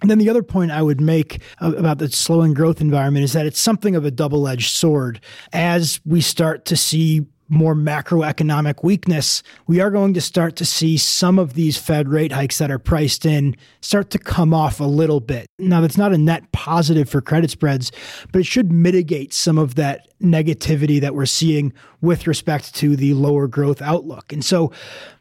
And 0.00 0.10
then 0.10 0.18
the 0.18 0.30
other 0.30 0.42
point 0.42 0.70
I 0.70 0.82
would 0.82 1.00
make 1.00 1.42
about 1.60 1.98
the 1.98 2.10
slowing 2.10 2.54
growth 2.54 2.80
environment 2.80 3.24
is 3.24 3.32
that 3.34 3.46
it's 3.46 3.60
something 3.60 3.94
of 3.94 4.04
a 4.04 4.10
double 4.10 4.48
edged 4.48 4.70
sword. 4.70 5.20
As 5.52 6.00
we 6.04 6.20
start 6.20 6.64
to 6.66 6.76
see 6.76 7.26
more 7.50 7.74
macroeconomic 7.74 8.84
weakness, 8.84 9.42
we 9.66 9.80
are 9.80 9.90
going 9.90 10.14
to 10.14 10.20
start 10.20 10.54
to 10.54 10.64
see 10.64 10.96
some 10.96 11.36
of 11.38 11.54
these 11.54 11.76
Fed 11.76 12.08
rate 12.08 12.30
hikes 12.30 12.58
that 12.58 12.70
are 12.70 12.78
priced 12.78 13.26
in 13.26 13.56
start 13.80 14.10
to 14.10 14.18
come 14.18 14.54
off 14.54 14.78
a 14.78 14.84
little 14.84 15.18
bit. 15.18 15.46
Now, 15.58 15.80
that's 15.80 15.98
not 15.98 16.12
a 16.12 16.18
net 16.18 16.52
positive 16.52 17.08
for 17.08 17.20
credit 17.20 17.50
spreads, 17.50 17.90
but 18.32 18.40
it 18.40 18.46
should 18.46 18.70
mitigate 18.70 19.34
some 19.34 19.58
of 19.58 19.74
that 19.74 20.06
negativity 20.22 21.00
that 21.00 21.14
we're 21.14 21.26
seeing 21.26 21.72
with 22.00 22.28
respect 22.28 22.72
to 22.76 22.94
the 22.94 23.14
lower 23.14 23.48
growth 23.48 23.82
outlook. 23.82 24.32
And 24.32 24.44
so, 24.44 24.70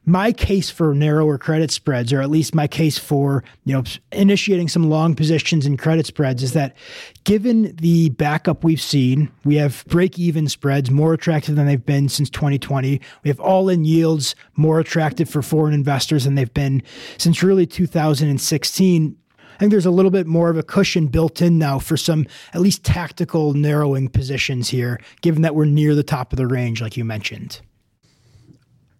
my 0.10 0.32
case 0.32 0.70
for 0.70 0.94
narrower 0.96 1.38
credit 1.38 1.72
spreads, 1.72 2.12
or 2.12 2.22
at 2.22 2.30
least 2.30 2.56
my 2.56 2.68
case 2.68 2.98
for 2.98 3.44
you 3.66 3.74
know 3.74 3.84
initiating 4.12 4.68
some 4.68 4.90
long 4.90 5.16
positions 5.16 5.66
in 5.66 5.78
credit 5.78 6.06
spreads, 6.06 6.42
is 6.42 6.54
that 6.54 6.76
given 7.24 7.76
the 7.76 8.10
backup 8.10 8.64
we've 8.64 8.82
seen, 8.82 9.32
we 9.46 9.56
have 9.56 9.86
break-even 9.88 10.50
spreads 10.50 10.90
more 10.90 11.14
attractive 11.14 11.56
than 11.56 11.68
they've 11.68 11.86
been 11.86 12.10
since 12.10 12.30
2020. 12.30 13.00
We 13.24 13.30
have 13.30 13.40
all-in 13.40 13.86
yields 13.86 14.36
more 14.56 14.80
attractive 14.80 15.30
for 15.30 15.42
foreign 15.42 15.74
investors 15.74 16.24
than 16.24 16.36
they've 16.36 16.54
been 16.54 16.82
since 17.18 17.44
really 17.44 17.68
2016. 17.68 19.16
I 19.38 19.58
think 19.60 19.72
there's 19.72 19.86
a 19.86 19.92
little 19.92 20.12
bit 20.12 20.26
more 20.26 20.50
of 20.50 20.58
a 20.58 20.64
cushion 20.64 21.08
built 21.08 21.42
in 21.42 21.58
now 21.58 21.80
for 21.80 21.98
some 21.98 22.26
at 22.54 22.62
least 22.62 22.86
tactical 22.86 23.54
narrowing 23.54 24.08
positions 24.08 24.70
here, 24.70 25.00
given 25.22 25.42
that 25.42 25.54
we're 25.54 25.66
near 25.66 25.96
the 25.96 26.04
top 26.04 26.32
of 26.32 26.38
the 26.38 26.48
range, 26.48 26.82
like 26.82 26.96
you 26.96 27.04
mentioned. 27.04 27.60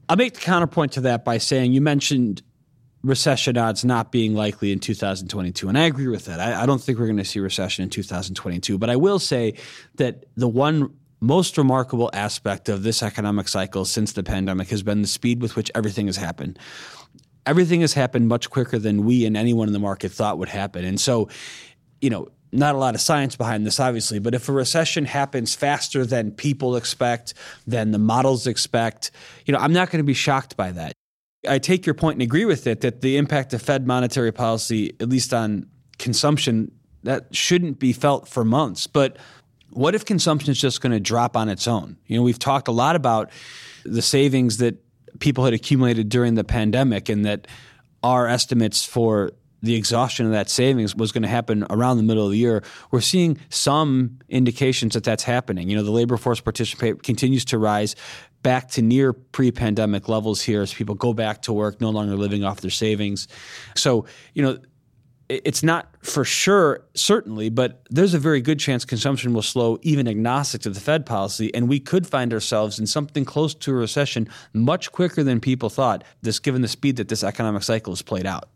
I'll 0.10 0.18
make 0.18 0.34
the 0.34 0.42
counterpoint 0.42 0.94
to 0.94 1.02
that 1.02 1.24
by 1.24 1.38
saying 1.38 1.72
you 1.72 1.82
mentioned 1.82 2.42
recession 3.04 3.58
odds 3.58 3.86
not 3.86 4.12
being 4.12 4.34
likely 4.34 4.72
in 4.72 4.80
2022. 4.80 5.70
And 5.70 5.78
I 5.78 5.86
agree 5.86 6.08
with 6.08 6.26
that. 6.26 6.40
I, 6.40 6.64
I 6.64 6.66
don't 6.66 6.82
think 6.82 6.98
we're 6.98 7.06
going 7.06 7.18
to 7.18 7.26
see 7.26 7.40
recession 7.40 7.84
in 7.84 7.92
2022. 7.92 8.78
But 8.80 8.90
I 8.90 8.96
will 8.96 9.20
say 9.20 9.54
that 9.96 10.26
the 10.36 10.48
one 10.48 10.94
most 11.22 11.58
remarkable 11.58 12.10
aspect 12.14 12.70
of 12.70 12.82
this 12.82 13.04
economic 13.04 13.48
cycle 13.48 13.86
since 13.86 14.14
the 14.14 14.24
pandemic 14.24 14.70
has 14.70 14.82
been 14.82 15.02
the 15.02 15.08
speed 15.08 15.42
with 15.42 15.56
which 15.56 15.70
everything 15.76 16.08
has 16.08 16.18
happened. 16.18 16.58
Everything 17.46 17.82
has 17.82 17.94
happened 17.94 18.28
much 18.28 18.50
quicker 18.50 18.80
than 18.80 19.06
we 19.06 19.26
and 19.26 19.38
anyone 19.38 19.68
in 19.68 19.74
the 19.74 19.80
market 19.80 20.12
thought 20.12 20.38
would 20.40 20.50
happen. 20.50 20.86
And 20.86 21.00
so, 21.00 21.30
you 22.02 22.10
know, 22.10 22.30
not 22.52 22.76
a 22.76 22.78
lot 22.78 22.96
of 22.96 23.02
science 23.02 23.36
behind 23.36 23.66
this, 23.66 23.80
obviously, 23.80 24.20
but 24.20 24.34
if 24.34 24.50
a 24.50 24.52
recession 24.52 25.06
happens 25.06 25.56
faster 25.56 26.06
than 26.06 26.32
people 26.32 26.76
expect, 26.76 27.34
than 27.68 27.92
the 27.92 28.00
models 28.00 28.48
expect, 28.48 29.12
you 29.46 29.54
know, 29.54 29.60
I'm 29.60 29.74
not 29.74 29.92
going 29.92 30.00
to 30.00 30.08
be 30.08 30.14
shocked 30.14 30.58
by 30.58 30.72
that. 30.72 30.94
I 31.48 31.60
take 31.60 31.86
your 31.86 31.96
point 31.96 32.16
and 32.16 32.22
agree 32.22 32.46
with 32.46 32.68
it 32.68 32.82
that 32.82 33.02
the 33.02 33.18
impact 33.18 33.54
of 33.54 33.62
Fed 33.62 33.88
monetary 33.88 34.32
policy, 34.32 34.96
at 35.00 35.10
least 35.10 35.34
on 35.34 35.68
consumption, 35.98 36.72
that 37.04 37.34
shouldn't 37.34 37.80
be 37.80 37.94
felt 37.94 38.28
for 38.28 38.44
months. 38.44 38.88
But 38.88 39.18
what 39.72 39.96
if 39.96 40.04
consumption 40.04 40.52
is 40.52 40.60
just 40.60 40.82
going 40.82 40.92
to 40.92 41.00
drop 41.00 41.38
on 41.38 41.48
its 41.48 41.68
own? 41.68 41.98
You 42.08 42.18
know, 42.18 42.24
we've 42.24 42.40
talked 42.40 42.68
a 42.68 42.74
lot 42.74 42.96
about 42.96 43.30
the 43.86 44.02
savings 44.02 44.58
that 44.58 44.84
people 45.20 45.46
had 45.46 45.54
accumulated 45.54 46.10
during 46.10 46.36
the 46.36 46.44
pandemic 46.44 47.10
and 47.10 47.26
that 47.26 47.48
our 48.04 48.28
estimates 48.28 48.86
for 48.86 49.32
the 49.62 49.76
exhaustion 49.76 50.26
of 50.26 50.32
that 50.32 50.50
savings 50.50 50.96
was 50.96 51.12
going 51.12 51.24
to 51.24 51.30
happen 51.30 51.66
around 51.70 51.98
the 51.98 52.04
middle 52.04 52.26
of 52.26 52.32
the 52.32 52.38
year. 52.38 52.64
We're 52.92 53.02
seeing 53.02 53.38
some 53.50 54.20
indications 54.30 54.94
that 54.94 55.04
that's 55.04 55.24
happening. 55.24 55.70
You 55.70 55.76
know, 55.78 55.84
the 55.84 55.92
labor 55.92 56.18
force 56.18 56.40
participate 56.40 57.04
continues 57.04 57.46
to 57.46 57.58
rise 57.58 57.96
back 58.42 58.70
to 58.70 58.82
near 58.82 59.12
pre-pandemic 59.12 60.08
levels 60.08 60.42
here 60.42 60.62
as 60.62 60.74
people 60.74 60.96
go 60.96 61.14
back 61.14 61.42
to 61.44 61.54
work, 61.54 61.82
no 61.82 61.90
longer 61.90 62.16
living 62.16 62.44
off 62.44 62.62
their 62.62 62.72
savings. 62.72 63.28
So, 63.76 64.06
you 64.34 64.42
know, 64.42 64.60
it's 65.30 65.62
not 65.62 65.94
for 66.02 66.26
sure, 66.26 66.84
certainly, 66.96 67.50
but 67.50 67.84
there's 67.92 68.16
a 68.16 68.20
very 68.20 68.42
good 68.42 68.60
chance 68.60 68.84
consumption 68.84 69.32
will 69.34 69.44
slow, 69.44 69.78
even 69.84 70.08
agnostic 70.08 70.62
to 70.62 70.72
the 70.72 70.80
Fed 70.80 71.06
policy, 71.06 71.54
and 71.54 71.70
we 71.70 71.80
could 71.80 72.08
find 72.08 72.34
ourselves 72.34 72.80
in 72.80 72.88
something 72.88 73.26
close 73.26 73.54
to 73.54 73.72
a 73.72 73.76
recession 73.76 74.28
much 74.54 74.92
quicker 74.92 75.24
than 75.24 75.40
people 75.40 75.70
thought. 75.70 76.04
This, 76.24 76.40
given 76.40 76.64
the 76.64 76.68
speed 76.68 76.96
that 76.96 77.10
this 77.10 77.24
economic 77.24 77.62
cycle 77.62 77.94
has 77.94 78.02
played 78.02 78.26
out. 78.26 78.50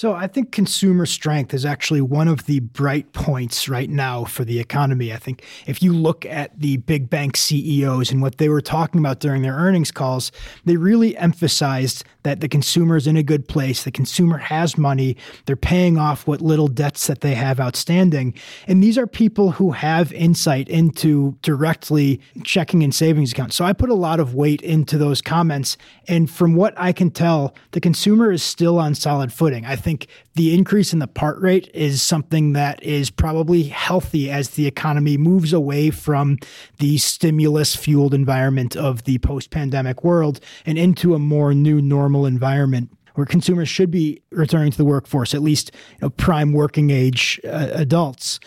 So 0.00 0.14
I 0.14 0.28
think 0.28 0.50
consumer 0.50 1.04
strength 1.04 1.52
is 1.52 1.66
actually 1.66 2.00
one 2.00 2.26
of 2.26 2.46
the 2.46 2.60
bright 2.60 3.12
points 3.12 3.68
right 3.68 3.90
now 3.90 4.24
for 4.24 4.46
the 4.46 4.58
economy. 4.58 5.12
I 5.12 5.18
think 5.18 5.44
if 5.66 5.82
you 5.82 5.92
look 5.92 6.24
at 6.24 6.58
the 6.58 6.78
big 6.78 7.10
bank 7.10 7.36
CEOs 7.36 8.10
and 8.10 8.22
what 8.22 8.38
they 8.38 8.48
were 8.48 8.62
talking 8.62 8.98
about 8.98 9.20
during 9.20 9.42
their 9.42 9.56
earnings 9.56 9.90
calls, 9.90 10.32
they 10.64 10.78
really 10.78 11.14
emphasized 11.18 12.02
that 12.22 12.40
the 12.40 12.48
consumer 12.48 12.96
is 12.96 13.06
in 13.06 13.18
a 13.18 13.22
good 13.22 13.46
place. 13.46 13.84
The 13.84 13.90
consumer 13.90 14.38
has 14.38 14.78
money. 14.78 15.18
They're 15.44 15.54
paying 15.54 15.98
off 15.98 16.26
what 16.26 16.40
little 16.40 16.68
debts 16.68 17.06
that 17.06 17.20
they 17.20 17.34
have 17.34 17.60
outstanding. 17.60 18.32
And 18.66 18.82
these 18.82 18.96
are 18.96 19.06
people 19.06 19.50
who 19.52 19.72
have 19.72 20.14
insight 20.14 20.70
into 20.70 21.36
directly 21.42 22.22
checking 22.42 22.82
and 22.82 22.94
savings 22.94 23.32
accounts. 23.32 23.54
So 23.54 23.66
I 23.66 23.74
put 23.74 23.90
a 23.90 23.94
lot 23.94 24.18
of 24.18 24.34
weight 24.34 24.62
into 24.62 24.96
those 24.96 25.20
comments. 25.20 25.76
And 26.08 26.30
from 26.30 26.54
what 26.54 26.72
I 26.78 26.92
can 26.92 27.10
tell, 27.10 27.54
the 27.72 27.80
consumer 27.80 28.32
is 28.32 28.42
still 28.42 28.78
on 28.78 28.94
solid 28.94 29.30
footing. 29.30 29.66
I 29.66 29.76
think 29.76 29.89
think 29.90 30.06
the 30.34 30.54
increase 30.54 30.92
in 30.92 31.00
the 31.00 31.08
part 31.08 31.40
rate 31.40 31.68
is 31.74 32.00
something 32.00 32.52
that 32.52 32.80
is 32.82 33.10
probably 33.10 33.64
healthy 33.64 34.30
as 34.30 34.50
the 34.50 34.66
economy 34.68 35.16
moves 35.16 35.52
away 35.52 35.90
from 35.90 36.38
the 36.78 36.96
stimulus 36.98 37.74
fueled 37.74 38.14
environment 38.14 38.76
of 38.76 39.02
the 39.02 39.18
post 39.18 39.50
pandemic 39.50 40.04
world 40.04 40.38
and 40.64 40.78
into 40.78 41.14
a 41.14 41.18
more 41.18 41.52
new 41.54 41.82
normal 41.82 42.24
environment 42.24 42.88
where 43.16 43.26
consumers 43.26 43.68
should 43.68 43.90
be 43.90 44.22
returning 44.30 44.70
to 44.70 44.78
the 44.78 44.84
workforce, 44.84 45.34
at 45.34 45.42
least 45.42 45.72
you 45.94 45.98
know, 46.02 46.10
prime 46.10 46.52
working 46.52 46.90
age 46.90 47.40
uh, 47.44 47.70
adults. 47.72 48.38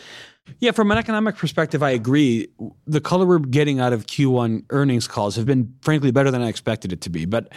Yeah, 0.59 0.71
from 0.71 0.91
an 0.91 0.97
economic 0.97 1.35
perspective, 1.35 1.83
I 1.83 1.89
agree. 1.89 2.47
The 2.87 3.01
color 3.01 3.25
we're 3.25 3.39
getting 3.39 3.81
out 3.81 3.91
of 3.91 4.07
Q1 4.07 4.63
earnings 4.69 5.09
calls 5.09 5.35
have 5.35 5.45
been, 5.45 5.73
frankly, 5.81 6.11
better 6.11 6.31
than 6.31 6.41
I 6.41 6.47
expected 6.47 6.93
it 6.93 7.01
to 7.01 7.09
be. 7.09 7.25
But 7.25 7.51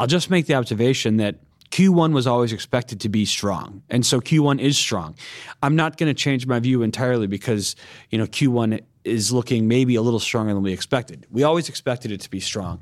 I'll 0.00 0.08
just 0.08 0.30
make 0.30 0.46
the 0.46 0.54
observation 0.54 1.18
that 1.18 1.36
Q1 1.70 2.12
was 2.12 2.26
always 2.26 2.52
expected 2.52 3.00
to 3.00 3.08
be 3.08 3.24
strong. 3.24 3.82
And 3.90 4.04
so 4.04 4.20
Q1 4.20 4.60
is 4.60 4.76
strong. 4.76 5.14
I'm 5.62 5.76
not 5.76 5.96
going 5.96 6.08
to 6.08 6.14
change 6.14 6.46
my 6.46 6.58
view 6.58 6.82
entirely 6.82 7.26
because, 7.26 7.76
you 8.10 8.18
know, 8.18 8.26
Q1 8.26 8.80
is 9.04 9.32
looking 9.32 9.68
maybe 9.68 9.94
a 9.94 10.02
little 10.02 10.20
stronger 10.20 10.52
than 10.52 10.62
we 10.62 10.72
expected. 10.72 11.26
We 11.30 11.42
always 11.42 11.68
expected 11.68 12.12
it 12.12 12.20
to 12.22 12.30
be 12.30 12.40
strong. 12.40 12.80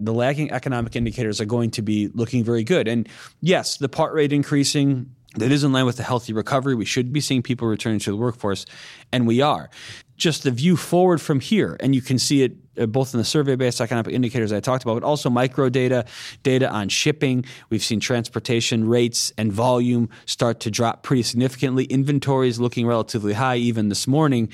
The 0.00 0.12
lagging 0.12 0.50
economic 0.50 0.96
indicators 0.96 1.40
are 1.40 1.44
going 1.44 1.70
to 1.72 1.82
be 1.82 2.08
looking 2.08 2.42
very 2.42 2.64
good. 2.64 2.88
And 2.88 3.08
yes, 3.40 3.76
the 3.76 3.88
part 3.88 4.14
rate 4.14 4.32
increasing 4.32 5.14
that 5.36 5.52
is 5.52 5.62
in 5.62 5.72
line 5.72 5.86
with 5.86 5.96
the 5.96 6.02
healthy 6.02 6.32
recovery. 6.32 6.74
We 6.74 6.84
should 6.84 7.12
be 7.12 7.20
seeing 7.20 7.42
people 7.42 7.68
returning 7.68 8.00
to 8.00 8.10
the 8.10 8.16
workforce, 8.16 8.66
and 9.12 9.26
we 9.26 9.40
are. 9.40 9.70
Just 10.16 10.42
the 10.42 10.50
view 10.50 10.76
forward 10.76 11.20
from 11.20 11.40
here, 11.40 11.76
and 11.78 11.94
you 11.94 12.02
can 12.02 12.18
see 12.18 12.42
it 12.42 12.56
Uh, 12.80 12.86
both 12.86 13.12
in 13.14 13.18
the 13.18 13.24
survey-based 13.24 13.80
economic 13.80 14.12
indicators 14.12 14.52
I 14.52 14.60
talked 14.60 14.82
about, 14.82 14.94
but 14.94 15.02
also 15.04 15.28
micro 15.28 15.68
data, 15.68 16.06
data 16.42 16.70
on 16.70 16.88
shipping. 16.88 17.44
We've 17.68 17.82
seen 17.82 18.00
transportation 18.00 18.88
rates 18.88 19.32
and 19.36 19.52
volume 19.52 20.08
start 20.24 20.60
to 20.60 20.70
drop 20.70 21.02
pretty 21.02 21.22
significantly. 21.22 21.84
Inventories 21.84 22.58
looking 22.58 22.86
relatively 22.86 23.34
high 23.34 23.56
even 23.56 23.88
this 23.90 24.06
morning. 24.06 24.48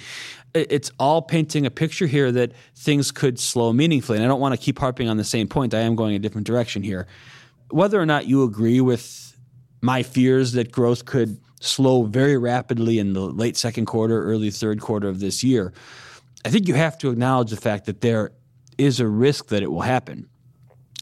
It's 0.54 0.90
all 0.98 1.22
painting 1.22 1.66
a 1.66 1.70
picture 1.70 2.06
here 2.06 2.32
that 2.32 2.52
things 2.74 3.12
could 3.12 3.38
slow 3.38 3.72
meaningfully. 3.72 4.18
And 4.18 4.24
I 4.24 4.28
don't 4.28 4.40
want 4.40 4.54
to 4.54 4.60
keep 4.60 4.78
harping 4.78 5.08
on 5.08 5.18
the 5.18 5.24
same 5.24 5.48
point. 5.48 5.74
I 5.74 5.80
am 5.80 5.94
going 5.94 6.14
a 6.14 6.18
different 6.18 6.46
direction 6.46 6.82
here. 6.82 7.06
Whether 7.70 8.00
or 8.00 8.06
not 8.06 8.26
you 8.26 8.42
agree 8.42 8.80
with 8.80 9.36
my 9.82 10.02
fears 10.02 10.52
that 10.52 10.72
growth 10.72 11.04
could 11.04 11.38
slow 11.60 12.04
very 12.04 12.36
rapidly 12.36 12.98
in 12.98 13.12
the 13.12 13.20
late 13.20 13.56
second 13.56 13.86
quarter, 13.86 14.22
early 14.24 14.50
third 14.50 14.80
quarter 14.80 15.08
of 15.08 15.20
this 15.20 15.44
year– 15.44 15.72
I 16.44 16.50
think 16.50 16.68
you 16.68 16.74
have 16.74 16.98
to 16.98 17.10
acknowledge 17.10 17.50
the 17.50 17.56
fact 17.56 17.86
that 17.86 18.00
there 18.00 18.32
is 18.78 19.00
a 19.00 19.08
risk 19.08 19.48
that 19.48 19.62
it 19.62 19.70
will 19.70 19.82
happen. 19.82 20.28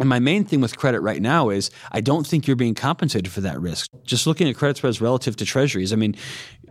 And 0.01 0.09
my 0.09 0.19
main 0.19 0.45
thing 0.45 0.61
with 0.61 0.77
credit 0.77 1.01
right 1.01 1.23
now 1.23 1.51
is 1.51 1.71
I 1.93 2.01
don't 2.01 2.27
think 2.27 2.47
you're 2.47 2.57
being 2.57 2.75
compensated 2.75 3.31
for 3.31 3.41
that 3.43 3.61
risk. 3.61 3.91
Just 4.03 4.27
looking 4.27 4.49
at 4.49 4.57
credit 4.57 4.77
spreads 4.77 5.01
relative 5.01 5.37
to 5.37 5.45
treasuries, 5.45 5.93
I 5.93 5.97
mean, 5.97 6.17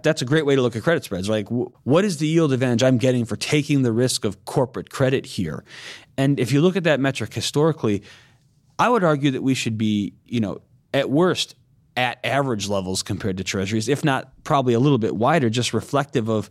that's 0.03 0.21
a 0.21 0.25
great 0.25 0.45
way 0.45 0.55
to 0.55 0.61
look 0.61 0.75
at 0.75 0.83
credit 0.83 1.05
spreads. 1.05 1.29
Like, 1.29 1.47
what 1.49 2.03
is 2.03 2.17
the 2.17 2.27
yield 2.27 2.51
advantage 2.51 2.83
I'm 2.83 2.97
getting 2.97 3.23
for 3.23 3.37
taking 3.37 3.83
the 3.83 3.93
risk 3.93 4.25
of 4.25 4.43
corporate 4.43 4.89
credit 4.89 5.25
here? 5.25 5.63
And 6.17 6.39
if 6.39 6.51
you 6.51 6.61
look 6.61 6.75
at 6.75 6.83
that 6.83 6.99
metric 6.99 7.33
historically, 7.33 8.03
I 8.77 8.89
would 8.89 9.03
argue 9.03 9.31
that 9.31 9.41
we 9.41 9.53
should 9.53 9.77
be, 9.77 10.13
you 10.25 10.41
know, 10.41 10.59
at 10.93 11.09
worst, 11.09 11.55
at 11.95 12.19
average 12.25 12.67
levels 12.67 13.03
compared 13.03 13.37
to 13.37 13.43
treasuries, 13.43 13.87
if 13.87 14.03
not 14.03 14.43
probably 14.43 14.73
a 14.73 14.79
little 14.79 14.97
bit 14.97 15.15
wider, 15.15 15.49
just 15.49 15.73
reflective 15.73 16.27
of 16.27 16.49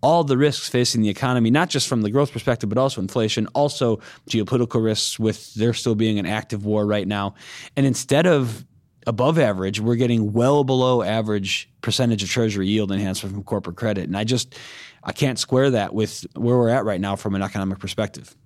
all 0.00 0.24
the 0.24 0.36
risks 0.36 0.68
facing 0.68 1.02
the 1.02 1.08
economy, 1.08 1.50
not 1.50 1.68
just 1.68 1.88
from 1.88 2.02
the 2.02 2.10
growth 2.10 2.32
perspective, 2.32 2.68
but 2.68 2.78
also 2.78 3.00
inflation, 3.00 3.46
also 3.48 4.00
geopolitical 4.28 4.82
risks 4.82 5.18
with 5.18 5.54
there 5.54 5.74
still 5.74 5.94
being 5.94 6.18
an 6.18 6.26
active 6.26 6.64
war 6.64 6.86
right 6.86 7.08
now. 7.08 7.34
And 7.76 7.84
instead 7.84 8.26
of 8.26 8.64
above 9.06 9.38
average, 9.38 9.80
we're 9.80 9.96
getting 9.96 10.32
well 10.32 10.62
below 10.64 11.02
average 11.02 11.68
percentage 11.80 12.22
of 12.22 12.28
treasury 12.28 12.68
yield 12.68 12.92
enhancement 12.92 13.34
from 13.34 13.42
corporate 13.42 13.76
credit. 13.76 14.04
And 14.04 14.16
I 14.16 14.24
just 14.24 14.54
I 15.02 15.12
can't 15.12 15.38
square 15.38 15.70
that 15.70 15.94
with 15.94 16.26
where 16.34 16.56
we're 16.56 16.68
at 16.68 16.84
right 16.84 17.00
now 17.00 17.16
from 17.16 17.34
an 17.34 17.42
economic 17.42 17.78
perspective. 17.78 18.36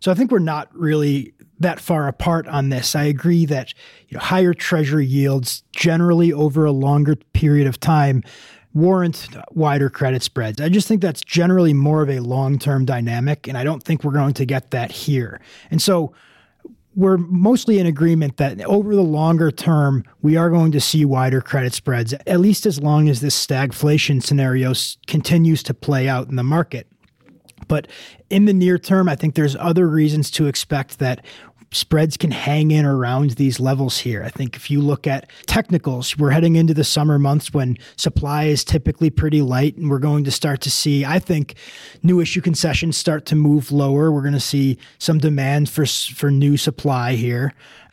So 0.00 0.10
I 0.10 0.14
think 0.14 0.30
we're 0.30 0.38
not 0.38 0.74
really 0.74 1.34
that 1.58 1.80
far 1.80 2.06
apart 2.06 2.46
on 2.48 2.68
this. 2.68 2.94
I 2.94 3.04
agree 3.04 3.46
that 3.46 3.72
you 4.08 4.16
know, 4.16 4.22
higher 4.22 4.54
treasury 4.54 5.06
yields 5.06 5.62
generally 5.72 6.32
over 6.32 6.64
a 6.64 6.72
longer 6.72 7.16
period 7.32 7.66
of 7.66 7.80
time 7.80 8.22
warrant 8.76 9.28
wider 9.52 9.88
credit 9.88 10.22
spreads. 10.22 10.60
I 10.60 10.68
just 10.68 10.86
think 10.86 11.00
that's 11.00 11.22
generally 11.22 11.72
more 11.72 12.02
of 12.02 12.10
a 12.10 12.20
long 12.20 12.58
term 12.58 12.84
dynamic, 12.84 13.48
and 13.48 13.56
I 13.56 13.64
don't 13.64 13.82
think 13.82 14.04
we're 14.04 14.12
going 14.12 14.34
to 14.34 14.44
get 14.44 14.70
that 14.72 14.92
here. 14.92 15.40
And 15.70 15.80
so 15.80 16.12
we're 16.94 17.16
mostly 17.16 17.78
in 17.78 17.86
agreement 17.86 18.36
that 18.36 18.62
over 18.66 18.94
the 18.94 19.02
longer 19.02 19.50
term, 19.50 20.04
we 20.20 20.36
are 20.36 20.50
going 20.50 20.72
to 20.72 20.80
see 20.80 21.06
wider 21.06 21.40
credit 21.40 21.72
spreads, 21.72 22.12
at 22.26 22.40
least 22.40 22.66
as 22.66 22.78
long 22.78 23.08
as 23.08 23.22
this 23.22 23.46
stagflation 23.46 24.22
scenario 24.22 24.74
continues 25.06 25.62
to 25.62 25.74
play 25.74 26.06
out 26.06 26.28
in 26.28 26.36
the 26.36 26.42
market. 26.42 26.86
But 27.68 27.88
in 28.28 28.44
the 28.44 28.52
near 28.52 28.78
term, 28.78 29.08
I 29.08 29.16
think 29.16 29.34
there's 29.34 29.56
other 29.56 29.88
reasons 29.88 30.30
to 30.32 30.46
expect 30.46 30.98
that 30.98 31.24
spreads 31.76 32.16
can 32.16 32.30
hang 32.30 32.70
in 32.70 32.84
around 32.84 33.32
these 33.32 33.60
levels 33.60 33.98
here. 33.98 34.22
I 34.22 34.30
think 34.30 34.56
if 34.56 34.70
you 34.70 34.80
look 34.80 35.06
at 35.06 35.30
technicals, 35.46 36.16
we're 36.16 36.30
heading 36.30 36.56
into 36.56 36.74
the 36.74 36.84
summer 36.84 37.18
months 37.18 37.52
when 37.52 37.76
supply 37.96 38.44
is 38.44 38.64
typically 38.64 39.10
pretty 39.10 39.42
light, 39.42 39.76
and 39.76 39.90
we're 39.90 39.98
going 39.98 40.24
to 40.24 40.30
start 40.30 40.60
to 40.62 40.70
see, 40.70 41.04
I 41.04 41.18
think, 41.18 41.54
new 42.02 42.20
issue 42.20 42.40
concessions 42.40 42.96
start 42.96 43.26
to 43.26 43.36
move 43.36 43.70
lower. 43.70 44.10
We're 44.10 44.22
going 44.22 44.32
to 44.32 44.40
see 44.40 44.78
some 44.98 45.18
demand 45.18 45.68
for 45.68 45.86
for 45.86 46.30
new 46.30 46.56
supply 46.56 47.14
here. 47.14 47.52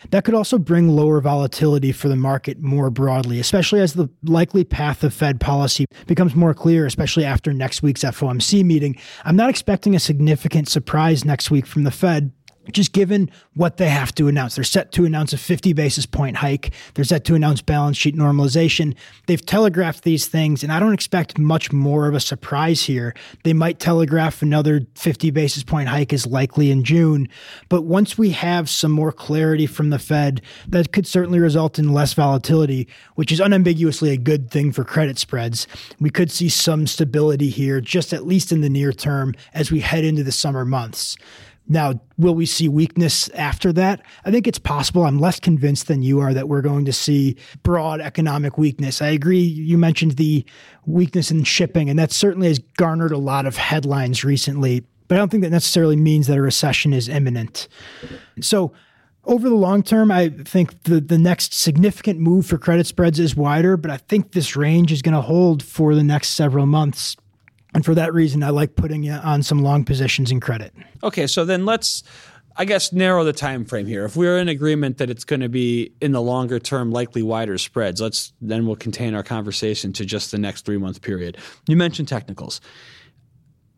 That 0.09 0.25
could 0.25 0.33
also 0.33 0.57
bring 0.57 0.89
lower 0.89 1.21
volatility 1.21 1.91
for 1.91 2.09
the 2.09 2.15
market 2.15 2.61
more 2.61 2.89
broadly, 2.89 3.39
especially 3.39 3.79
as 3.79 3.93
the 3.93 4.09
likely 4.23 4.63
path 4.63 5.03
of 5.03 5.13
Fed 5.13 5.39
policy 5.39 5.85
becomes 6.07 6.35
more 6.35 6.53
clear, 6.53 6.85
especially 6.85 7.25
after 7.25 7.53
next 7.53 7.81
week's 7.81 8.03
FOMC 8.03 8.63
meeting. 8.63 8.97
I'm 9.23 9.35
not 9.35 9.49
expecting 9.49 9.95
a 9.95 9.99
significant 9.99 10.67
surprise 10.67 11.23
next 11.23 11.51
week 11.51 11.65
from 11.65 11.83
the 11.83 11.91
Fed 11.91 12.31
just 12.71 12.93
given 12.93 13.29
what 13.55 13.77
they 13.77 13.89
have 13.89 14.13
to 14.15 14.27
announce. 14.27 14.55
They're 14.55 14.63
set 14.63 14.91
to 14.93 15.05
announce 15.05 15.33
a 15.33 15.37
50 15.37 15.73
basis 15.73 16.05
point 16.05 16.37
hike. 16.37 16.71
They're 16.93 17.05
set 17.05 17.25
to 17.25 17.35
announce 17.35 17.61
balance 17.61 17.97
sheet 17.97 18.15
normalization. 18.15 18.95
They've 19.27 19.45
telegraphed 19.45 20.03
these 20.03 20.27
things, 20.27 20.63
and 20.63 20.71
I 20.71 20.79
don't 20.79 20.93
expect 20.93 21.37
much 21.37 21.71
more 21.71 22.07
of 22.07 22.15
a 22.15 22.19
surprise 22.19 22.83
here. 22.83 23.13
They 23.43 23.53
might 23.53 23.79
telegraph 23.79 24.41
another 24.41 24.81
50 24.95 25.31
basis 25.31 25.63
point 25.63 25.89
hike 25.89 26.13
is 26.13 26.25
likely 26.25 26.71
in 26.71 26.83
June. 26.83 27.27
But 27.69 27.81
once 27.81 28.17
we 28.17 28.31
have 28.31 28.69
some 28.69 28.91
more 28.91 29.11
clarity 29.11 29.65
from 29.65 29.89
the 29.89 29.99
Fed, 29.99 30.41
that 30.67 30.91
could 30.91 31.07
certainly 31.07 31.39
result 31.39 31.77
in 31.77 31.93
less 31.93 32.13
volatility, 32.13 32.87
which 33.15 33.31
is 33.31 33.39
unambiguously 33.39 34.11
a 34.11 34.17
good 34.17 34.49
thing 34.49 34.71
for 34.71 34.83
credit 34.83 35.19
spreads. 35.19 35.67
We 35.99 36.09
could 36.09 36.31
see 36.31 36.49
some 36.49 36.87
stability 36.87 37.49
here, 37.49 37.81
just 37.81 38.13
at 38.13 38.25
least 38.25 38.51
in 38.51 38.61
the 38.61 38.69
near 38.69 38.93
term, 38.93 39.35
as 39.53 39.71
we 39.71 39.81
head 39.81 40.03
into 40.03 40.23
the 40.23 40.31
summer 40.31 40.65
months. 40.65 41.17
Now, 41.67 42.01
will 42.17 42.35
we 42.35 42.45
see 42.45 42.67
weakness 42.67 43.29
after 43.29 43.71
that? 43.73 44.01
I 44.25 44.31
think 44.31 44.47
it's 44.47 44.59
possible. 44.59 45.05
I'm 45.05 45.19
less 45.19 45.39
convinced 45.39 45.87
than 45.87 46.01
you 46.01 46.19
are 46.19 46.33
that 46.33 46.49
we're 46.49 46.61
going 46.61 46.85
to 46.85 46.93
see 46.93 47.37
broad 47.63 48.01
economic 48.01 48.57
weakness. 48.57 49.01
I 49.01 49.09
agree. 49.09 49.39
You 49.39 49.77
mentioned 49.77 50.13
the 50.13 50.45
weakness 50.85 51.31
in 51.31 51.43
shipping, 51.45 51.89
and 51.89 51.97
that 51.97 52.11
certainly 52.11 52.49
has 52.49 52.59
garnered 52.77 53.13
a 53.13 53.17
lot 53.17 53.45
of 53.45 53.55
headlines 53.55 54.25
recently. 54.25 54.85
But 55.07 55.15
I 55.15 55.17
don't 55.19 55.29
think 55.29 55.43
that 55.43 55.51
necessarily 55.51 55.95
means 55.95 56.27
that 56.27 56.37
a 56.37 56.41
recession 56.41 56.91
is 56.91 57.07
imminent. 57.07 57.67
So, 58.41 58.73
over 59.25 59.47
the 59.47 59.55
long 59.55 59.83
term, 59.83 60.11
I 60.11 60.29
think 60.29 60.83
the, 60.83 60.99
the 60.99 61.17
next 61.17 61.53
significant 61.53 62.19
move 62.19 62.45
for 62.45 62.57
credit 62.57 62.87
spreads 62.87 63.19
is 63.19 63.37
wider, 63.37 63.77
but 63.77 63.89
I 63.89 63.97
think 63.97 64.33
this 64.33 64.57
range 64.57 64.91
is 64.91 65.01
going 65.01 65.15
to 65.15 65.21
hold 65.21 65.63
for 65.63 65.95
the 65.95 66.03
next 66.03 66.29
several 66.31 66.65
months. 66.65 67.15
And 67.73 67.83
for 67.83 67.95
that 67.95 68.13
reason, 68.13 68.43
I 68.43 68.49
like 68.49 68.75
putting 68.75 69.03
you 69.03 69.13
on 69.13 69.43
some 69.43 69.63
long 69.63 69.83
positions 69.83 70.31
in 70.31 70.39
credit. 70.39 70.73
Okay, 71.03 71.27
so 71.27 71.43
then 71.43 71.65
let's 71.65 72.03
I 72.55 72.65
guess 72.65 72.93
narrow 72.93 73.23
the 73.23 73.33
time 73.33 73.65
frame 73.65 73.87
here. 73.87 74.05
If 74.05 74.15
we're 74.15 74.37
in 74.37 74.47
agreement 74.47 74.99
that 74.99 75.09
it's 75.09 75.23
going 75.23 75.39
to 75.39 75.49
be 75.49 75.91
in 76.01 76.11
the 76.11 76.21
longer 76.21 76.59
term, 76.59 76.91
likely 76.91 77.23
wider 77.23 77.57
spreads, 77.57 77.99
let's 77.99 78.33
then 78.41 78.67
we'll 78.67 78.75
contain 78.75 79.15
our 79.15 79.23
conversation 79.23 79.91
to 79.93 80.05
just 80.05 80.31
the 80.31 80.37
next 80.37 80.65
three 80.65 80.77
month 80.77 81.01
period. 81.01 81.37
You 81.67 81.75
mentioned 81.75 82.07
technicals. 82.07 82.61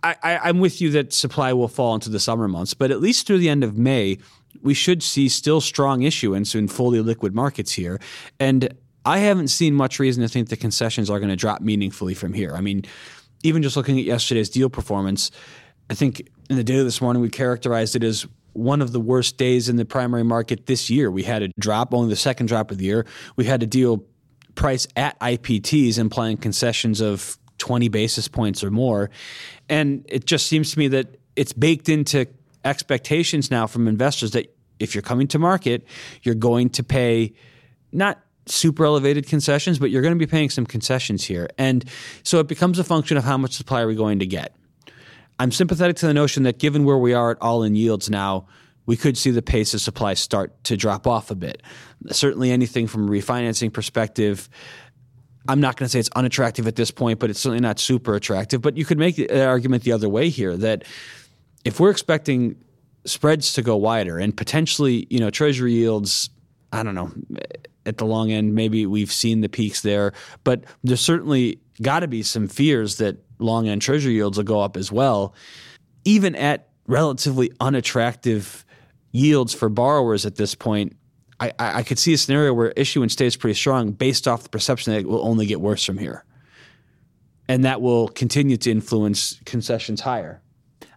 I, 0.04 0.16
I, 0.22 0.38
I'm 0.38 0.60
with 0.60 0.82
you 0.82 0.92
that 0.92 1.14
supply 1.14 1.54
will 1.54 1.68
fall 1.68 1.96
into 1.96 2.10
the 2.10 2.20
summer 2.20 2.48
months, 2.48 2.74
but 2.74 2.92
at 2.92 3.00
least 3.00 3.26
through 3.26 3.40
the 3.40 3.50
end 3.50 3.64
of 3.64 3.78
May, 3.78 4.18
we 4.62 4.74
should 4.74 5.02
see 5.02 5.30
still 5.30 5.62
strong 5.62 6.04
issuance 6.04 6.54
in 6.54 6.68
fully 6.68 7.00
liquid 7.00 7.34
markets 7.34 7.72
here. 7.72 8.00
And 8.40 8.76
I 9.06 9.20
haven't 9.20 9.48
seen 9.48 9.74
much 9.74 10.00
reason 10.00 10.22
to 10.22 10.28
think 10.30 10.50
the 10.50 10.58
concessions 10.58 11.10
are 11.10 11.20
going 11.20 11.30
to 11.30 11.36
drop 11.36 11.62
meaningfully 11.62 12.14
from 12.14 12.34
here. 12.34 12.54
I 12.54 12.62
mean, 12.62 12.84
even 13.46 13.62
just 13.62 13.78
looking 13.78 13.98
at 14.00 14.06
yesterday's 14.06 14.50
deal 14.50 14.70
performance, 14.70 15.32
I 15.90 15.94
think 15.94 16.28
in 16.50 16.56
the 16.56 16.64
data 16.64 16.84
this 16.84 17.02
morning 17.02 17.22
we 17.22 17.30
characterized 17.30 17.96
it 17.96 18.04
as 18.04 18.26
one 18.54 18.82
of 18.82 18.92
the 18.92 19.00
worst 19.00 19.38
days 19.38 19.70
in 19.70 19.76
the 19.76 19.86
primary 19.86 20.24
market 20.24 20.66
this 20.66 20.90
year. 20.90 21.12
We 21.12 21.24
had 21.24 21.44
a 21.44 21.50
drop, 21.60 21.94
only 21.94 22.10
the 22.10 22.16
second 22.16 22.48
drop 22.48 22.72
of 22.72 22.78
the 22.78 22.86
year. 22.86 23.06
We 23.36 23.46
had 23.46 23.62
a 23.62 23.68
deal 23.68 24.04
price 24.56 24.88
at 24.96 25.20
IPTs 25.20 26.00
implying 26.00 26.38
concessions 26.38 27.02
of 27.02 27.38
20 27.58 27.90
basis 27.90 28.28
points 28.28 28.64
or 28.64 28.72
more. 28.72 29.10
And 29.70 30.06
it 30.08 30.26
just 30.26 30.48
seems 30.48 30.72
to 30.72 30.80
me 30.80 30.88
that 30.90 31.18
it's 31.36 31.54
baked 31.54 31.90
into 31.90 32.28
expectations 32.64 33.52
now 33.52 33.68
from 33.68 33.88
investors 33.88 34.32
that 34.32 34.56
if 34.80 34.96
you're 34.96 35.02
coming 35.02 35.28
to 35.28 35.40
market, 35.40 35.86
you're 36.24 36.36
going 36.36 36.70
to 36.72 36.84
pay 36.84 37.34
not 37.92 38.22
super 38.48 38.86
elevated 38.86 39.28
concessions, 39.28 39.80
but 39.80 39.90
you're 39.90 40.02
going 40.02 40.14
to 40.14 40.20
be 40.20 40.30
paying 40.30 40.50
some 40.50 40.66
concessions 40.66 41.24
here. 41.24 41.50
And 41.58 41.86
so 42.24 42.40
it 42.40 42.48
becomes 42.48 42.80
a 42.80 42.84
function 42.84 43.18
of 43.18 43.24
how 43.24 43.38
much 43.38 43.54
supply 43.54 43.82
are 43.82 43.88
we 43.88 43.96
going 43.96 44.20
to 44.20 44.26
get. 44.26 44.56
I'm 45.40 45.52
sympathetic 45.52 45.98
to 45.98 46.08
the 46.08 46.14
notion 46.14 46.44
that 46.44 46.60
given 46.60 46.86
where 46.86 46.98
we 46.98 47.14
are 47.14 47.32
at 47.32 47.38
all 47.42 47.64
in 47.64 47.76
yields 47.76 48.10
now, 48.10 48.48
we 48.86 48.96
could 48.96 49.18
see 49.18 49.32
the 49.32 49.42
pace 49.42 49.74
of 49.74 49.82
supply 49.82 50.14
start 50.14 50.64
to 50.66 50.78
drop 50.78 51.08
off 51.08 51.32
a 51.32 51.36
bit. 51.36 51.64
Certainly 52.12 52.52
anything 52.52 52.88
from 52.88 53.08
a 53.08 53.12
refinancing 53.12 53.74
perspective, 53.74 54.48
I'm 55.48 55.60
not 55.60 55.76
going 55.76 55.86
to 55.86 55.90
say 55.90 56.00
it's 56.00 56.10
unattractive 56.16 56.68
at 56.68 56.76
this 56.76 56.92
point, 56.92 57.20
but 57.20 57.30
it's 57.30 57.40
certainly 57.40 57.62
not 57.62 57.80
super 57.80 58.16
attractive. 58.16 58.62
But 58.62 58.78
you 58.78 58.86
could 58.86 59.00
make 59.00 59.16
the 59.16 59.46
argument 59.46 59.84
the 59.84 59.92
other 59.92 60.08
way 60.08 60.30
here 60.30 60.56
that 60.58 60.84
if 61.64 61.80
we're 61.80 61.90
expecting 61.90 62.56
spreads 63.06 63.54
to 63.54 63.62
go 63.62 63.76
wider 63.76 64.18
and 64.18 64.36
potentially, 64.36 65.08
you 65.10 65.20
know, 65.20 65.30
treasury 65.30 65.74
yields, 65.74 66.30
I 66.72 66.84
don't 66.84 66.96
know, 66.96 67.12
at 67.86 67.98
the 67.98 68.06
long 68.06 68.32
end. 68.32 68.56
Maybe 68.56 68.86
we've 68.86 69.12
seen 69.12 69.42
the 69.42 69.50
peaks 69.50 69.82
there, 69.82 70.14
but 70.44 70.64
there's 70.84 71.02
certainly 71.02 71.60
got 71.82 72.00
to 72.02 72.08
be 72.08 72.24
some 72.24 72.48
fears 72.48 72.98
that 72.98 73.18
long 73.40 73.68
end 73.68 73.82
treasury 73.82 74.14
yields 74.14 74.38
will 74.38 74.46
go 74.46 74.62
up 74.62 74.78
as 74.78 74.92
well, 74.92 75.34
even 76.04 76.36
at 76.36 76.70
relatively 76.88 77.52
unattractive 77.60 78.66
yields 79.12 79.54
for 79.54 79.70
borrowers 79.70 80.26
at 80.26 80.36
this 80.36 80.56
point. 80.56 80.96
I, 81.40 81.52
I 81.60 81.84
could 81.84 82.00
see 82.00 82.14
a 82.14 82.18
scenario 82.18 82.54
where 82.54 82.72
issuance 82.78 83.14
stays 83.14 83.36
pretty 83.36 83.56
strong 83.56 83.92
based 83.92 84.28
off 84.28 84.44
the 84.44 84.50
perception 84.50 84.94
that 84.94 85.00
it 85.00 85.08
will 85.08 85.26
only 85.26 85.46
get 85.46 85.60
worse 85.60 85.84
from 85.84 85.98
here. 85.98 86.24
And 87.50 87.66
that 87.66 87.82
will 87.82 88.08
continue 88.08 88.58
to 88.58 88.72
influence 88.72 89.40
concessions 89.46 90.02
higher. 90.02 90.42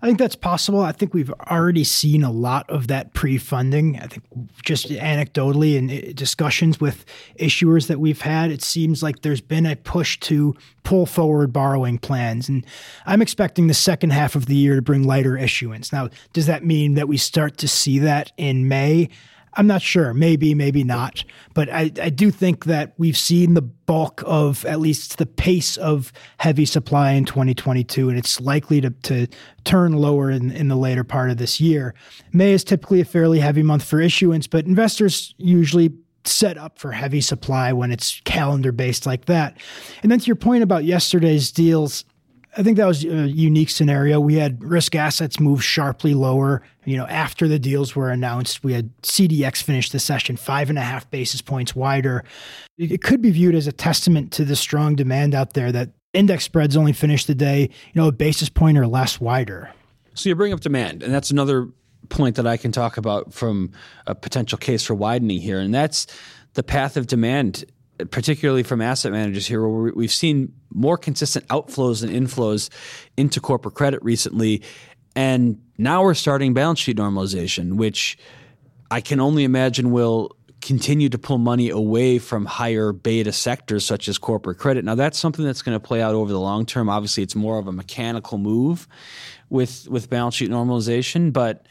I 0.00 0.06
think 0.06 0.18
that's 0.18 0.36
possible. 0.36 0.80
I 0.80 0.92
think 0.92 1.12
we've 1.14 1.32
already 1.50 1.84
seen 1.84 2.22
a 2.22 2.30
lot 2.30 2.68
of 2.70 2.86
that 2.88 3.14
pre-funding. 3.14 3.98
I 3.98 4.06
think 4.06 4.24
just 4.64 4.88
anecdotally 4.88 5.76
in 5.76 5.90
uh, 5.90 6.12
discussions 6.14 6.80
with 6.80 7.04
issuers 7.38 7.88
that 7.88 7.98
we've 7.98 8.20
had, 8.20 8.50
it 8.50 8.62
seems 8.62 9.02
like 9.02 9.22
there's 9.22 9.40
been 9.40 9.66
a 9.66 9.76
push 9.76 10.18
to 10.20 10.54
pull 10.84 11.06
forward 11.06 11.52
borrowing 11.52 11.98
plans. 11.98 12.48
And 12.48 12.64
I'm 13.06 13.22
expecting 13.22 13.66
the 13.66 13.74
second 13.74 14.10
half 14.10 14.34
of 14.34 14.46
the 14.46 14.56
year 14.56 14.76
to 14.76 14.82
bring 14.82 15.04
lighter 15.04 15.36
issuance. 15.36 15.92
Now, 15.92 16.08
does 16.32 16.46
that 16.46 16.64
mean 16.64 16.94
that 16.94 17.08
we 17.08 17.16
start 17.16 17.58
to 17.58 17.68
see 17.68 17.98
that 17.98 18.32
in 18.36 18.68
May? 18.68 19.08
I'm 19.54 19.66
not 19.66 19.82
sure. 19.82 20.14
Maybe, 20.14 20.54
maybe 20.54 20.84
not. 20.84 21.24
But 21.54 21.68
I, 21.70 21.90
I 22.00 22.10
do 22.10 22.30
think 22.30 22.66
that 22.66 22.94
we've 22.98 23.16
seen 23.16 23.54
the 23.54 23.62
bulk 23.62 24.22
of 24.26 24.64
at 24.64 24.80
least 24.80 25.18
the 25.18 25.26
pace 25.26 25.76
of 25.76 26.12
heavy 26.38 26.64
supply 26.64 27.12
in 27.12 27.24
2022, 27.24 28.08
and 28.08 28.18
it's 28.18 28.40
likely 28.40 28.80
to, 28.80 28.90
to 28.90 29.26
turn 29.64 29.92
lower 29.92 30.30
in, 30.30 30.50
in 30.50 30.68
the 30.68 30.76
later 30.76 31.04
part 31.04 31.30
of 31.30 31.38
this 31.38 31.60
year. 31.60 31.94
May 32.32 32.52
is 32.52 32.64
typically 32.64 33.00
a 33.00 33.04
fairly 33.04 33.40
heavy 33.40 33.62
month 33.62 33.84
for 33.84 34.00
issuance, 34.00 34.46
but 34.46 34.66
investors 34.66 35.34
usually 35.38 35.92
set 36.24 36.58
up 36.58 36.78
for 36.78 36.92
heavy 36.92 37.20
supply 37.20 37.72
when 37.72 37.90
it's 37.90 38.20
calendar 38.24 38.72
based 38.72 39.06
like 39.06 39.24
that. 39.26 39.56
And 40.02 40.12
then 40.12 40.20
to 40.20 40.26
your 40.26 40.36
point 40.36 40.62
about 40.62 40.84
yesterday's 40.84 41.50
deals, 41.50 42.04
I 42.58 42.64
think 42.64 42.76
that 42.76 42.86
was 42.86 43.04
a 43.04 43.28
unique 43.28 43.70
scenario. 43.70 44.18
We 44.18 44.34
had 44.34 44.62
risk 44.64 44.96
assets 44.96 45.38
move 45.38 45.62
sharply 45.62 46.12
lower. 46.12 46.62
You 46.84 46.96
know, 46.96 47.06
after 47.06 47.46
the 47.46 47.60
deals 47.60 47.94
were 47.94 48.10
announced, 48.10 48.64
we 48.64 48.72
had 48.72 48.90
CDX 49.02 49.62
finish 49.62 49.90
the 49.90 50.00
session 50.00 50.36
five 50.36 50.68
and 50.68 50.76
a 50.76 50.82
half 50.82 51.08
basis 51.08 51.40
points 51.40 51.76
wider. 51.76 52.24
It 52.76 53.00
could 53.00 53.22
be 53.22 53.30
viewed 53.30 53.54
as 53.54 53.68
a 53.68 53.72
testament 53.72 54.32
to 54.32 54.44
the 54.44 54.56
strong 54.56 54.96
demand 54.96 55.36
out 55.36 55.52
there 55.52 55.70
that 55.70 55.90
index 56.12 56.42
spreads 56.42 56.76
only 56.76 56.92
finished 56.92 57.28
the 57.28 57.34
day, 57.34 57.60
you 57.60 58.02
know, 58.02 58.08
a 58.08 58.12
basis 58.12 58.48
point 58.48 58.76
or 58.76 58.88
less 58.88 59.20
wider. 59.20 59.70
So 60.14 60.28
you 60.28 60.34
bring 60.34 60.52
up 60.52 60.58
demand, 60.58 61.04
and 61.04 61.14
that's 61.14 61.30
another 61.30 61.68
point 62.08 62.34
that 62.36 62.46
I 62.46 62.56
can 62.56 62.72
talk 62.72 62.96
about 62.96 63.32
from 63.32 63.70
a 64.08 64.16
potential 64.16 64.58
case 64.58 64.82
for 64.82 64.94
widening 64.94 65.40
here, 65.40 65.60
and 65.60 65.72
that's 65.72 66.08
the 66.54 66.64
path 66.64 66.96
of 66.96 67.06
demand 67.06 67.66
particularly 68.10 68.62
from 68.62 68.80
asset 68.80 69.12
managers 69.12 69.46
here, 69.46 69.66
where 69.66 69.92
we've 69.94 70.12
seen 70.12 70.52
more 70.72 70.96
consistent 70.96 71.46
outflows 71.48 72.02
and 72.02 72.12
inflows 72.12 72.70
into 73.16 73.40
corporate 73.40 73.74
credit 73.74 74.02
recently. 74.02 74.62
And 75.16 75.60
now 75.78 76.02
we're 76.02 76.14
starting 76.14 76.54
balance 76.54 76.78
sheet 76.78 76.96
normalization, 76.96 77.74
which 77.74 78.18
I 78.90 79.00
can 79.00 79.20
only 79.20 79.44
imagine 79.44 79.90
will 79.90 80.36
continue 80.60 81.08
to 81.08 81.18
pull 81.18 81.38
money 81.38 81.70
away 81.70 82.18
from 82.18 82.44
higher 82.44 82.92
beta 82.92 83.32
sectors 83.32 83.84
such 83.84 84.08
as 84.08 84.18
corporate 84.18 84.58
credit. 84.58 84.84
Now 84.84 84.94
that's 84.94 85.18
something 85.18 85.44
that's 85.44 85.62
going 85.62 85.78
to 85.78 85.80
play 85.80 86.02
out 86.02 86.14
over 86.14 86.32
the 86.32 86.40
long 86.40 86.66
term. 86.66 86.88
Obviously, 86.88 87.22
it's 87.22 87.34
more 87.34 87.58
of 87.58 87.68
a 87.68 87.72
mechanical 87.72 88.38
move 88.38 88.88
with 89.50 89.88
with 89.88 90.10
balance 90.10 90.34
sheet 90.34 90.50
normalization, 90.50 91.32
but 91.32 91.66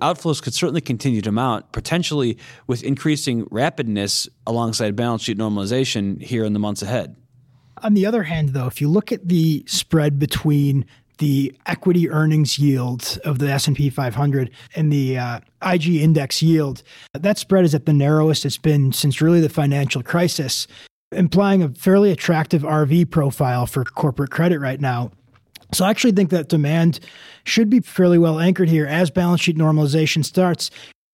outflows 0.00 0.42
could 0.42 0.54
certainly 0.54 0.80
continue 0.80 1.20
to 1.22 1.32
mount, 1.32 1.70
potentially 1.72 2.38
with 2.66 2.82
increasing 2.82 3.44
rapidness 3.46 4.28
alongside 4.46 4.96
balance 4.96 5.22
sheet 5.22 5.38
normalization 5.38 6.20
here 6.22 6.44
in 6.44 6.52
the 6.52 6.58
months 6.58 6.82
ahead. 6.82 7.16
On 7.82 7.94
the 7.94 8.06
other 8.06 8.24
hand, 8.24 8.50
though, 8.50 8.66
if 8.66 8.80
you 8.80 8.88
look 8.88 9.12
at 9.12 9.28
the 9.28 9.64
spread 9.66 10.18
between 10.18 10.84
the 11.18 11.54
equity 11.66 12.08
earnings 12.08 12.58
yield 12.58 13.18
of 13.24 13.38
the 13.38 13.50
S&P 13.50 13.90
500 13.90 14.50
and 14.74 14.92
the 14.92 15.18
uh, 15.18 15.40
IG 15.62 15.96
index 15.96 16.42
yield, 16.42 16.82
that 17.12 17.38
spread 17.38 17.64
is 17.64 17.74
at 17.74 17.86
the 17.86 17.92
narrowest 17.92 18.44
it's 18.44 18.56
been 18.56 18.92
since 18.92 19.20
really 19.20 19.40
the 19.40 19.48
financial 19.48 20.02
crisis, 20.02 20.66
implying 21.12 21.62
a 21.62 21.68
fairly 21.70 22.10
attractive 22.10 22.62
RV 22.62 23.10
profile 23.10 23.66
for 23.66 23.84
corporate 23.84 24.30
credit 24.30 24.60
right 24.60 24.80
now. 24.80 25.10
So 25.72 25.84
I 25.84 25.90
actually 25.90 26.12
think 26.12 26.30
that 26.30 26.48
demand 26.48 27.00
should 27.44 27.68
be 27.68 27.80
fairly 27.80 28.18
well 28.18 28.40
anchored 28.40 28.68
here 28.68 28.86
as 28.86 29.10
balance 29.10 29.40
sheet 29.40 29.56
normalization 29.56 30.24
starts. 30.24 30.70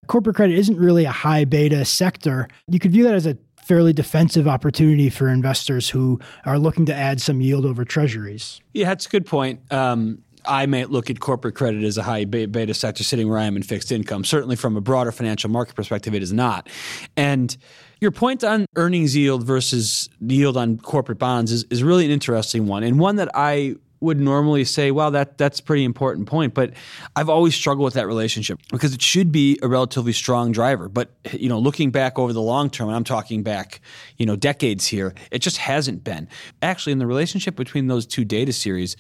Corporate 0.07 0.37
credit 0.37 0.59
isn't 0.59 0.79
really 0.79 1.05
a 1.05 1.11
high 1.11 1.45
beta 1.45 1.85
sector. 1.85 2.49
You 2.69 2.79
could 2.79 2.93
view 2.93 3.05
that 3.05 3.15
as 3.15 3.27
a 3.27 3.37
fairly 3.57 3.93
defensive 3.95 4.47
opportunity 4.47 5.09
for 5.09 5.29
investors 5.29 5.89
who 5.89 6.21
are 6.45 6.59
looking 6.59 6.85
to 6.87 6.95
add 6.95 7.21
some 7.21 7.41
yield 7.41 7.65
over 7.65 7.85
treasuries. 7.85 8.61
Yeah, 8.75 8.89
that's 8.89 9.07
a 9.07 9.09
good 9.09 9.25
point. 9.25 9.61
Um, 9.73 10.23
I 10.47 10.67
may 10.67 10.85
look 10.85 11.09
at 11.09 11.21
corporate 11.21 11.55
credit 11.55 11.85
as 11.85 11.97
a 11.97 12.03
high 12.03 12.25
beta 12.27 12.75
sector 12.75 13.03
sitting 13.03 13.29
where 13.29 13.39
I 13.39 13.45
am 13.45 13.57
in 13.57 13.63
fixed 13.63 13.91
income. 13.91 14.25
Certainly, 14.25 14.57
from 14.57 14.77
a 14.77 14.81
broader 14.81 15.11
financial 15.13 15.51
market 15.51 15.75
perspective, 15.75 16.15
it 16.15 16.23
is 16.23 16.33
not. 16.33 16.69
And 17.17 17.57
your 18.01 18.11
point 18.11 18.45
on 18.45 18.67
earnings 18.77 19.17
yield 19.17 19.45
versus 19.45 20.11
yield 20.21 20.59
on 20.59 20.79
corporate 20.79 21.19
bonds 21.19 21.51
is, 21.51 21.65
is 21.71 21.83
really 21.83 22.05
an 22.05 22.11
interesting 22.11 22.67
one, 22.67 22.83
and 22.83 22.99
one 22.99 23.17
that 23.17 23.31
I 23.35 23.77
would 24.05 24.21
normally 24.21 24.65
say, 24.65 24.91
well, 24.91 25.11
that 25.11 25.39
that's 25.39 25.61
a 25.61 25.63
pretty 25.63 25.85
important 25.85 26.29
point. 26.29 26.55
But 26.55 26.73
I've 27.17 27.29
always 27.29 27.55
struggled 27.55 27.85
with 27.85 27.95
that 27.95 28.07
relationship 28.07 28.61
because 28.71 28.95
it 28.95 29.03
should 29.03 29.33
be 29.33 29.59
a 29.63 29.69
relatively 29.69 30.13
strong 30.13 30.53
driver. 30.53 30.89
But 30.89 31.11
you 31.33 31.49
know, 31.49 31.59
looking 31.59 31.91
back 31.91 32.19
over 32.19 32.33
the 32.33 32.43
long 32.43 32.71
term, 32.71 32.89
and 32.89 32.97
I'm 32.97 33.05
talking 33.05 33.43
back, 33.43 33.81
you 34.17 34.27
know, 34.27 34.37
decades 34.37 34.87
here, 34.87 35.15
it 35.31 35.41
just 35.41 35.57
hasn't 35.57 36.05
been. 36.05 36.29
Actually, 36.63 36.93
in 36.93 36.99
the 36.99 37.07
relationship 37.07 37.57
between 37.57 37.89
those 37.89 38.07
two 38.07 38.25
data 38.25 38.53
series, 38.53 38.97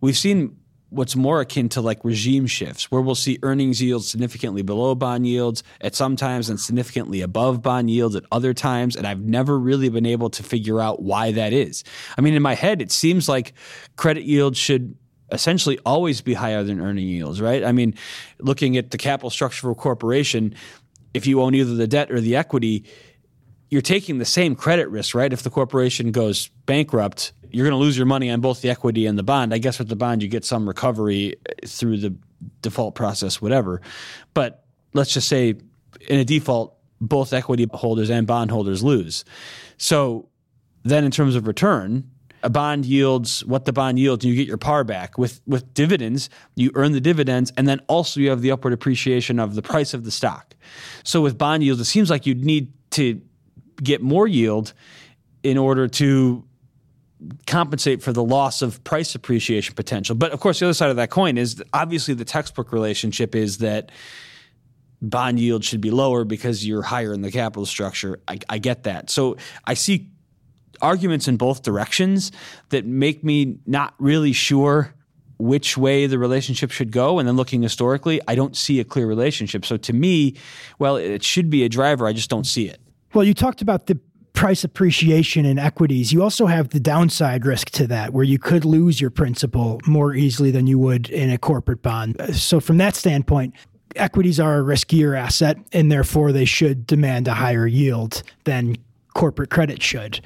we've 0.00 0.16
seen 0.16 0.56
what's 0.90 1.16
more 1.16 1.40
akin 1.40 1.68
to 1.70 1.80
like 1.80 2.04
regime 2.04 2.46
shifts, 2.46 2.90
where 2.90 3.00
we'll 3.00 3.14
see 3.14 3.38
earnings 3.42 3.82
yields 3.82 4.08
significantly 4.08 4.62
below 4.62 4.94
bond 4.94 5.26
yields 5.26 5.62
at 5.80 5.94
some 5.94 6.16
times 6.16 6.48
and 6.48 6.60
significantly 6.60 7.20
above 7.22 7.60
bond 7.60 7.90
yields 7.90 8.14
at 8.14 8.24
other 8.30 8.54
times. 8.54 8.94
And 8.94 9.06
I've 9.06 9.20
never 9.20 9.58
really 9.58 9.88
been 9.88 10.06
able 10.06 10.30
to 10.30 10.42
figure 10.42 10.80
out 10.80 11.02
why 11.02 11.32
that 11.32 11.52
is. 11.52 11.82
I 12.16 12.20
mean, 12.20 12.34
in 12.34 12.42
my 12.42 12.54
head, 12.54 12.80
it 12.80 12.92
seems 12.92 13.28
like 13.28 13.52
credit 13.96 14.24
yields 14.24 14.58
should 14.58 14.96
essentially 15.32 15.78
always 15.84 16.20
be 16.20 16.34
higher 16.34 16.62
than 16.62 16.80
earning 16.80 17.08
yields, 17.08 17.40
right? 17.40 17.64
I 17.64 17.72
mean, 17.72 17.94
looking 18.38 18.76
at 18.76 18.92
the 18.92 18.98
capital 18.98 19.30
structure 19.30 19.68
of 19.68 19.76
a 19.76 19.80
corporation, 19.80 20.54
if 21.14 21.26
you 21.26 21.42
own 21.42 21.54
either 21.54 21.74
the 21.74 21.88
debt 21.88 22.12
or 22.12 22.20
the 22.20 22.36
equity, 22.36 22.84
you're 23.68 23.82
taking 23.82 24.18
the 24.18 24.24
same 24.24 24.54
credit 24.54 24.88
risk, 24.88 25.14
right? 25.14 25.32
If 25.32 25.42
the 25.42 25.50
corporation 25.50 26.12
goes 26.12 26.48
bankrupt, 26.66 27.32
you're 27.56 27.64
going 27.64 27.72
to 27.72 27.82
lose 27.82 27.96
your 27.96 28.04
money 28.04 28.30
on 28.30 28.42
both 28.42 28.60
the 28.60 28.68
equity 28.68 29.06
and 29.06 29.18
the 29.18 29.22
bond. 29.22 29.54
I 29.54 29.58
guess 29.58 29.78
with 29.78 29.88
the 29.88 29.96
bond, 29.96 30.22
you 30.22 30.28
get 30.28 30.44
some 30.44 30.68
recovery 30.68 31.36
eh, 31.48 31.66
through 31.66 31.96
the 31.96 32.14
default 32.60 32.94
process, 32.94 33.40
whatever. 33.40 33.80
But 34.34 34.66
let's 34.92 35.14
just 35.14 35.26
say 35.26 35.54
in 36.06 36.18
a 36.18 36.24
default, 36.24 36.76
both 37.00 37.32
equity 37.32 37.66
holders 37.72 38.10
and 38.10 38.26
bond 38.26 38.50
holders 38.50 38.82
lose. 38.82 39.24
So 39.78 40.28
then, 40.82 41.02
in 41.02 41.10
terms 41.10 41.34
of 41.34 41.46
return, 41.46 42.10
a 42.42 42.50
bond 42.50 42.84
yields 42.84 43.42
what 43.46 43.64
the 43.64 43.72
bond 43.72 43.98
yields, 43.98 44.22
and 44.22 44.34
you 44.34 44.38
get 44.38 44.46
your 44.46 44.58
par 44.58 44.84
back. 44.84 45.16
With 45.16 45.40
with 45.46 45.72
dividends, 45.72 46.28
you 46.56 46.70
earn 46.74 46.92
the 46.92 47.00
dividends, 47.00 47.54
and 47.56 47.66
then 47.66 47.80
also 47.88 48.20
you 48.20 48.28
have 48.28 48.42
the 48.42 48.50
upward 48.50 48.74
appreciation 48.74 49.40
of 49.40 49.54
the 49.54 49.62
price 49.62 49.94
of 49.94 50.04
the 50.04 50.10
stock. 50.10 50.54
So 51.04 51.22
with 51.22 51.38
bond 51.38 51.64
yields, 51.64 51.80
it 51.80 51.86
seems 51.86 52.10
like 52.10 52.26
you'd 52.26 52.44
need 52.44 52.70
to 52.90 53.22
get 53.82 54.02
more 54.02 54.28
yield 54.28 54.74
in 55.42 55.56
order 55.56 55.88
to 55.88 56.45
compensate 57.46 58.02
for 58.02 58.12
the 58.12 58.22
loss 58.22 58.62
of 58.62 58.82
price 58.84 59.14
appreciation 59.14 59.74
potential. 59.74 60.14
But 60.14 60.32
of 60.32 60.40
course, 60.40 60.60
the 60.60 60.66
other 60.66 60.74
side 60.74 60.90
of 60.90 60.96
that 60.96 61.10
coin 61.10 61.38
is 61.38 61.62
obviously 61.72 62.14
the 62.14 62.24
textbook 62.24 62.72
relationship 62.72 63.34
is 63.34 63.58
that 63.58 63.90
bond 65.00 65.40
yield 65.40 65.64
should 65.64 65.80
be 65.80 65.90
lower 65.90 66.24
because 66.24 66.66
you're 66.66 66.82
higher 66.82 67.12
in 67.12 67.22
the 67.22 67.30
capital 67.30 67.66
structure. 67.66 68.20
I, 68.28 68.38
I 68.48 68.58
get 68.58 68.84
that. 68.84 69.10
So 69.10 69.36
I 69.66 69.74
see 69.74 70.10
arguments 70.82 71.26
in 71.26 71.36
both 71.36 71.62
directions 71.62 72.32
that 72.68 72.84
make 72.84 73.24
me 73.24 73.58
not 73.66 73.94
really 73.98 74.32
sure 74.32 74.94
which 75.38 75.76
way 75.76 76.06
the 76.06 76.18
relationship 76.18 76.70
should 76.70 76.90
go. 76.92 77.18
And 77.18 77.28
then 77.28 77.36
looking 77.36 77.62
historically, 77.62 78.20
I 78.26 78.34
don't 78.34 78.56
see 78.56 78.80
a 78.80 78.84
clear 78.84 79.06
relationship. 79.06 79.64
So 79.64 79.76
to 79.76 79.92
me, 79.92 80.36
well, 80.78 80.96
it 80.96 81.22
should 81.22 81.50
be 81.50 81.64
a 81.64 81.68
driver. 81.68 82.06
I 82.06 82.12
just 82.12 82.30
don't 82.30 82.46
see 82.46 82.68
it. 82.68 82.80
Well, 83.14 83.24
you 83.24 83.34
talked 83.34 83.62
about 83.62 83.86
the 83.86 83.98
price 84.36 84.62
appreciation 84.62 85.44
in 85.44 85.58
equities, 85.58 86.12
you 86.12 86.22
also 86.22 86.46
have 86.46 86.68
the 86.68 86.78
downside 86.78 87.44
risk 87.44 87.70
to 87.70 87.86
that, 87.88 88.12
where 88.12 88.22
you 88.22 88.38
could 88.38 88.64
lose 88.64 89.00
your 89.00 89.10
principal 89.10 89.80
more 89.86 90.14
easily 90.14 90.52
than 90.52 90.68
you 90.68 90.78
would 90.78 91.08
in 91.10 91.30
a 91.30 91.38
corporate 91.38 91.82
bond. 91.82 92.16
So, 92.36 92.60
from 92.60 92.76
that 92.76 92.94
standpoint, 92.94 93.54
equities 93.96 94.38
are 94.38 94.60
a 94.60 94.62
riskier 94.62 95.18
asset, 95.18 95.56
and 95.72 95.90
therefore 95.90 96.30
they 96.30 96.44
should 96.44 96.86
demand 96.86 97.26
a 97.26 97.34
higher 97.34 97.66
yield 97.66 98.22
than 98.44 98.76
corporate 99.14 99.50
credit 99.50 99.82
should. 99.82 100.20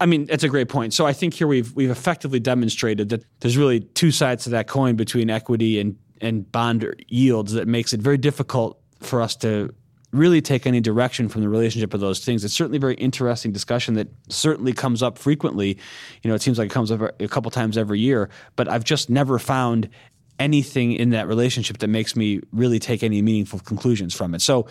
I 0.00 0.06
mean, 0.06 0.24
that's 0.26 0.44
a 0.44 0.48
great 0.48 0.68
point. 0.68 0.94
So 0.94 1.06
I 1.06 1.12
think 1.12 1.34
here 1.34 1.46
we've 1.46 1.74
we've 1.74 1.90
effectively 1.90 2.40
demonstrated 2.40 3.08
that 3.10 3.24
there's 3.40 3.56
really 3.56 3.80
two 3.80 4.10
sides 4.10 4.44
to 4.44 4.50
that 4.50 4.66
coin 4.66 4.96
between 4.96 5.30
equity 5.30 5.78
and 5.80 5.96
and 6.20 6.50
bond 6.50 6.94
yields 7.08 7.52
that 7.52 7.68
makes 7.68 7.92
it 7.92 8.00
very 8.00 8.18
difficult 8.18 8.80
for 9.00 9.20
us 9.20 9.34
to 9.36 9.74
really 10.12 10.42
take 10.42 10.66
any 10.66 10.80
direction 10.80 11.28
from 11.28 11.40
the 11.40 11.48
relationship 11.48 11.94
of 11.94 12.00
those 12.00 12.24
things. 12.24 12.44
It's 12.44 12.54
certainly 12.54 12.76
a 12.76 12.80
very 12.80 12.94
interesting 12.94 13.50
discussion 13.50 13.94
that 13.94 14.08
certainly 14.28 14.72
comes 14.74 15.02
up 15.02 15.16
frequently. 15.16 15.78
You 16.22 16.28
know, 16.28 16.34
it 16.34 16.42
seems 16.42 16.58
like 16.58 16.66
it 16.66 16.72
comes 16.72 16.90
up 16.90 17.00
a 17.20 17.28
couple 17.28 17.50
times 17.50 17.78
every 17.78 17.98
year, 17.98 18.28
but 18.54 18.68
I've 18.68 18.84
just 18.84 19.08
never 19.08 19.38
found 19.38 19.88
anything 20.38 20.92
in 20.92 21.10
that 21.10 21.28
relationship 21.28 21.78
that 21.78 21.88
makes 21.88 22.14
me 22.14 22.40
really 22.52 22.78
take 22.78 23.02
any 23.02 23.22
meaningful 23.22 23.60
conclusions 23.60 24.14
from 24.14 24.34
it. 24.34 24.42
So, 24.42 24.66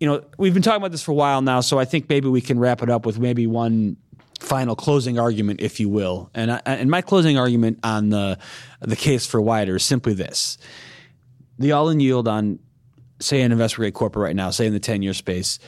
you 0.00 0.06
know, 0.06 0.24
we've 0.38 0.54
been 0.54 0.62
talking 0.62 0.80
about 0.80 0.90
this 0.90 1.02
for 1.02 1.12
a 1.12 1.14
while 1.14 1.42
now, 1.42 1.60
so 1.60 1.78
I 1.78 1.84
think 1.84 2.08
maybe 2.08 2.28
we 2.28 2.40
can 2.40 2.58
wrap 2.58 2.82
it 2.82 2.88
up 2.88 3.04
with 3.04 3.18
maybe 3.18 3.46
one 3.46 3.96
final 4.40 4.74
closing 4.74 5.18
argument, 5.18 5.60
if 5.60 5.80
you 5.80 5.88
will. 5.88 6.30
And 6.34 6.50
I, 6.52 6.60
and 6.64 6.90
my 6.90 7.02
closing 7.02 7.38
argument 7.38 7.78
on 7.84 8.08
the 8.10 8.38
the 8.80 8.96
case 8.96 9.26
for 9.26 9.40
wider 9.40 9.76
is 9.76 9.84
simply 9.84 10.14
this: 10.14 10.58
the 11.58 11.72
all-in 11.72 12.00
yield 12.00 12.26
on 12.26 12.58
say 13.22 13.42
an 13.42 13.52
investment 13.52 13.78
grade 13.78 13.94
corporate 13.94 14.24
right 14.24 14.36
now, 14.36 14.50
say 14.50 14.66
in 14.66 14.72
the 14.72 14.80
10 14.80 15.02
year 15.02 15.14
space, 15.14 15.58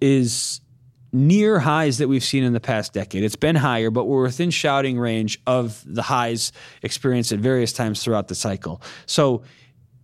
is 0.00 0.60
near 1.12 1.58
highs 1.58 1.98
that 1.98 2.08
we've 2.08 2.24
seen 2.24 2.44
in 2.44 2.52
the 2.52 2.60
past 2.60 2.92
decade. 2.92 3.22
It's 3.24 3.36
been 3.36 3.56
higher, 3.56 3.90
but 3.90 4.04
we're 4.04 4.22
within 4.22 4.50
shouting 4.50 4.98
range 4.98 5.40
of 5.46 5.82
the 5.86 6.02
highs 6.02 6.52
experienced 6.82 7.32
at 7.32 7.38
various 7.38 7.72
times 7.72 8.02
throughout 8.02 8.28
the 8.28 8.34
cycle. 8.34 8.82
So 9.06 9.42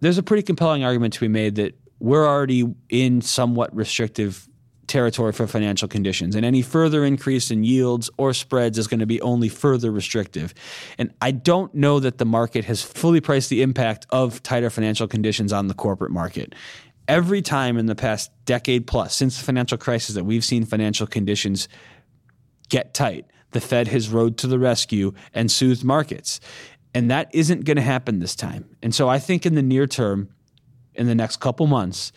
there's 0.01 0.19
a 0.19 0.23
pretty 0.23 0.43
compelling 0.43 0.85
argument 0.85 1.15
to 1.15 1.21
be 1.21 1.29
made 1.29 1.57
that 1.57 1.79
we're 1.99 2.27
already 2.27 2.75
in 2.89 3.21
somewhat 3.21 3.75
restrictive 3.75 4.49
territory 4.93 5.33
for 5.33 5.47
financial 5.47 5.89
conditions. 5.89 6.37
And 6.37 6.45
any 6.45 6.61
further 6.61 7.05
increase 7.05 7.51
in 7.51 7.65
yields 7.65 8.11
or 8.19 8.35
spreads 8.35 8.77
is 8.77 8.87
going 8.87 9.01
to 9.01 9.07
be 9.07 9.21
only 9.23 9.49
further 9.49 9.91
restrictive. 9.91 10.53
And 10.99 11.13
I 11.23 11.31
don't 11.31 11.75
know 11.75 11.99
that 11.99 12.19
the 12.19 12.27
market 12.27 12.67
has 12.67 12.83
fully 12.83 13.21
priced 13.21 13.49
the 13.49 13.63
impact 13.63 14.07
of 14.11 14.43
tighter 14.43 14.69
financial 14.69 15.09
conditions 15.09 15.53
on 15.53 15.69
the 15.69 15.75
corporate 15.75 16.13
market. 16.13 16.55
Every 17.09 17.41
time 17.41 17.79
in 17.79 17.87
the 17.87 17.95
past 17.95 18.31
decade 18.45 18.87
plus, 18.87 19.17
since 19.17 19.39
the 19.39 19.45
financial 19.45 19.79
crisis, 19.79 20.15
that 20.15 20.25
we've 20.25 20.45
seen 20.45 20.65
financial 20.65 21.07
conditions 21.07 21.69
get 22.69 22.93
tight, 22.93 23.25
the 23.53 23.61
Fed 23.61 23.89
has 23.89 24.11
rode 24.11 24.37
to 24.39 24.47
the 24.47 24.59
rescue 24.59 25.13
and 25.33 25.51
soothed 25.51 25.85
markets. 25.85 26.39
And 26.95 27.11
that 27.11 27.35
isn't 27.35 27.65
going 27.65 27.79
to 27.79 27.83
happen 27.83 28.19
this 28.19 28.37
time. 28.37 28.77
And 28.83 28.95
so 28.95 29.09
I 29.09 29.19
think 29.19 29.47
in 29.47 29.55
the 29.55 29.63
near 29.63 29.87
term, 29.87 30.29
in 30.95 31.07
the 31.07 31.15
next 31.15 31.41
couple 31.41 31.67
months, 31.67 32.13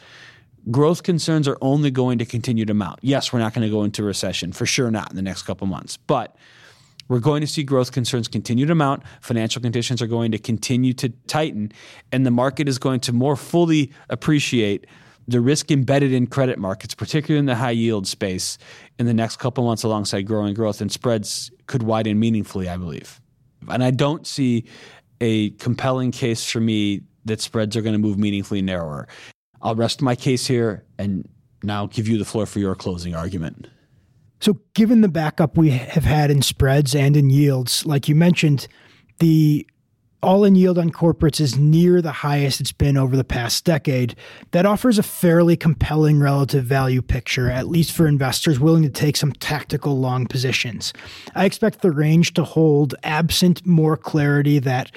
growth 0.72 1.04
concerns 1.04 1.48
are 1.48 1.58
only 1.62 1.92
going 1.92 2.18
to 2.18 2.26
continue 2.26 2.66
to 2.66 2.74
mount. 2.74 3.00
Yes, 3.02 3.32
we're 3.32 3.40
not 3.40 3.54
going 3.54 3.68
to 3.68 3.72
go 3.72 3.84
into 3.84 4.04
recession, 4.04 4.52
for 4.52 4.66
sure 4.66 4.92
not 4.92 5.10
in 5.10 5.16
the 5.16 5.22
next 5.22 5.44
couple 5.44 5.68
months, 5.68 5.98
but 5.98 6.36
we're 7.08 7.20
going 7.20 7.42
to 7.42 7.48
see 7.48 7.64
growth 7.64 7.92
concerns 7.92 8.28
continue 8.28 8.66
to 8.66 8.74
mount. 8.74 9.04
Financial 9.22 9.62
conditions 9.62 10.02
are 10.02 10.08
going 10.08 10.32
to 10.32 10.40
continue 10.40 10.94
to 10.94 11.10
tighten, 11.28 11.72
and 12.12 12.26
the 12.26 12.32
market 12.32 12.68
is 12.68 12.80
going 12.80 13.00
to 13.02 13.14
more 13.14 13.36
fully 13.36 13.92
appreciate 14.10 14.88
the 15.28 15.42
risk 15.42 15.72
embedded 15.72 16.14
in 16.14 16.28
credit 16.28 16.60
markets, 16.60 16.94
particularly 16.94 17.40
in 17.40 17.46
the 17.46 17.56
high 17.56 17.72
yield 17.72 18.08
space, 18.08 18.58
in 19.00 19.06
the 19.06 19.14
next 19.14 19.38
couple 19.38 19.64
months 19.64 19.84
alongside 19.84 20.22
growing 20.22 20.54
growth, 20.54 20.82
and 20.82 20.92
spreads 20.92 21.52
could 21.68 21.84
widen 21.84 22.20
meaningfully, 22.20 22.70
I 22.70 22.78
believe. 22.78 23.22
And 23.68 23.84
I 23.84 23.92
don't 23.92 24.26
see 24.28 24.66
a 25.22 25.52
compelling 25.52 26.12
case 26.12 26.50
for 26.50 26.60
me 26.60 27.02
that 27.26 27.42
spreads 27.42 27.76
are 27.76 27.82
going 27.82 27.94
to 27.94 28.00
move 28.00 28.20
meaningfully 28.20 28.62
narrower. 28.62 29.08
I'll 29.66 29.76
rest 29.76 30.00
my 30.00 30.16
case 30.16 30.46
here 30.46 30.86
and 31.00 31.28
now 31.64 31.88
give 31.88 32.08
you 32.08 32.20
the 32.20 32.24
floor 32.24 32.46
for 32.46 32.60
your 32.60 32.76
closing 32.76 33.16
argument. 33.16 33.68
So, 34.40 34.60
given 34.76 35.02
the 35.02 35.08
backup 35.08 35.58
we 35.58 35.72
have 35.72 36.04
had 36.04 36.30
in 36.30 36.44
spreads 36.44 36.94
and 36.94 37.18
in 37.18 37.32
yields, 37.32 37.84
like 37.84 38.08
you 38.08 38.14
mentioned, 38.14 38.68
the 39.18 39.68
all 40.22 40.44
in 40.44 40.54
yield 40.54 40.78
on 40.78 40.92
corporates 40.92 41.40
is 41.40 41.58
near 41.58 42.00
the 42.00 42.12
highest 42.12 42.62
it's 42.62 42.72
been 42.72 42.96
over 42.96 43.18
the 43.18 43.24
past 43.24 43.66
decade. 43.66 44.16
That 44.52 44.68
offers 44.68 45.00
a 45.00 45.04
fairly 45.04 45.58
compelling 45.58 46.20
relative 46.20 46.66
value 46.66 47.02
picture, 47.02 47.50
at 47.50 47.68
least 47.68 47.92
for 47.92 48.08
investors 48.08 48.60
willing 48.60 48.84
to 48.84 48.90
take 48.90 49.18
some 49.18 49.32
tactical 49.34 50.00
long 50.00 50.28
positions. 50.28 50.94
I 51.34 51.46
expect 51.46 51.82
the 51.82 51.92
range 51.92 52.36
to 52.36 52.44
hold 52.44 52.94
absent 53.04 53.66
more 53.66 53.98
clarity 53.98 54.60
that 54.60 54.92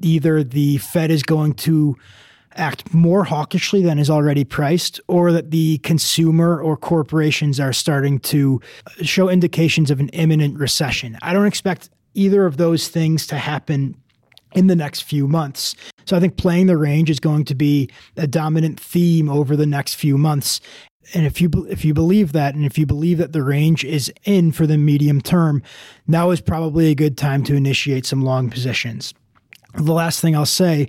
either 0.00 0.42
the 0.42 0.78
Fed 0.78 1.10
is 1.10 1.22
going 1.22 1.54
to 1.54 1.96
act 2.56 2.92
more 2.94 3.24
hawkishly 3.24 3.82
than 3.82 3.98
is 3.98 4.10
already 4.10 4.44
priced, 4.44 5.00
or 5.08 5.32
that 5.32 5.50
the 5.50 5.78
consumer 5.78 6.60
or 6.60 6.76
corporations 6.76 7.58
are 7.60 7.72
starting 7.72 8.18
to 8.20 8.60
show 9.02 9.28
indications 9.28 9.90
of 9.90 10.00
an 10.00 10.08
imminent 10.10 10.58
recession. 10.58 11.18
I 11.22 11.32
don't 11.32 11.46
expect 11.46 11.90
either 12.14 12.46
of 12.46 12.56
those 12.56 12.88
things 12.88 13.26
to 13.26 13.36
happen 13.36 13.96
in 14.54 14.68
the 14.68 14.76
next 14.76 15.02
few 15.02 15.26
months. 15.26 15.74
So 16.04 16.16
I 16.16 16.20
think 16.20 16.36
playing 16.36 16.66
the 16.66 16.76
range 16.76 17.10
is 17.10 17.20
going 17.20 17.44
to 17.46 17.54
be 17.54 17.90
a 18.16 18.26
dominant 18.26 18.78
theme 18.78 19.28
over 19.28 19.56
the 19.56 19.66
next 19.66 19.94
few 19.94 20.16
months. 20.16 20.60
And 21.12 21.26
if 21.26 21.40
you 21.40 21.50
if 21.68 21.84
you 21.84 21.92
believe 21.92 22.32
that, 22.32 22.54
and 22.54 22.64
if 22.64 22.78
you 22.78 22.86
believe 22.86 23.18
that 23.18 23.32
the 23.32 23.42
range 23.42 23.84
is 23.84 24.12
in 24.24 24.52
for 24.52 24.66
the 24.66 24.78
medium 24.78 25.20
term, 25.20 25.62
now 26.06 26.30
is 26.30 26.40
probably 26.40 26.90
a 26.90 26.94
good 26.94 27.18
time 27.18 27.44
to 27.44 27.54
initiate 27.54 28.06
some 28.06 28.22
long 28.22 28.48
positions. 28.48 29.12
The 29.74 29.92
last 29.92 30.20
thing 30.20 30.34
I'll 30.34 30.46
say 30.46 30.88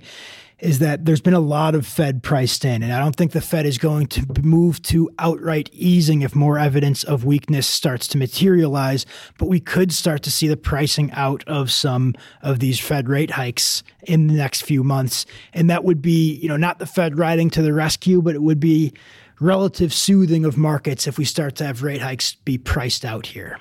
is 0.58 0.78
that 0.78 1.04
there's 1.04 1.20
been 1.20 1.34
a 1.34 1.40
lot 1.40 1.74
of 1.74 1.86
Fed 1.86 2.22
priced 2.22 2.64
in, 2.64 2.82
and 2.82 2.92
I 2.92 2.98
don't 2.98 3.14
think 3.14 3.32
the 3.32 3.40
Fed 3.40 3.66
is 3.66 3.76
going 3.76 4.06
to 4.08 4.24
move 4.42 4.80
to 4.82 5.10
outright 5.18 5.68
easing 5.72 6.22
if 6.22 6.34
more 6.34 6.58
evidence 6.58 7.04
of 7.04 7.24
weakness 7.24 7.66
starts 7.66 8.08
to 8.08 8.18
materialize. 8.18 9.04
But 9.38 9.48
we 9.48 9.60
could 9.60 9.92
start 9.92 10.22
to 10.22 10.30
see 10.30 10.48
the 10.48 10.56
pricing 10.56 11.10
out 11.12 11.44
of 11.46 11.70
some 11.70 12.14
of 12.40 12.58
these 12.58 12.80
Fed 12.80 13.08
rate 13.08 13.32
hikes 13.32 13.82
in 14.04 14.28
the 14.28 14.34
next 14.34 14.62
few 14.62 14.82
months, 14.82 15.26
and 15.52 15.68
that 15.68 15.84
would 15.84 16.00
be, 16.00 16.34
you 16.34 16.48
know, 16.48 16.56
not 16.56 16.78
the 16.78 16.86
Fed 16.86 17.18
riding 17.18 17.50
to 17.50 17.62
the 17.62 17.74
rescue, 17.74 18.22
but 18.22 18.34
it 18.34 18.42
would 18.42 18.60
be 18.60 18.94
relative 19.40 19.92
soothing 19.92 20.46
of 20.46 20.56
markets 20.56 21.06
if 21.06 21.18
we 21.18 21.24
start 21.26 21.56
to 21.56 21.66
have 21.66 21.82
rate 21.82 22.00
hikes 22.00 22.34
be 22.34 22.56
priced 22.56 23.04
out 23.04 23.26
here. 23.26 23.58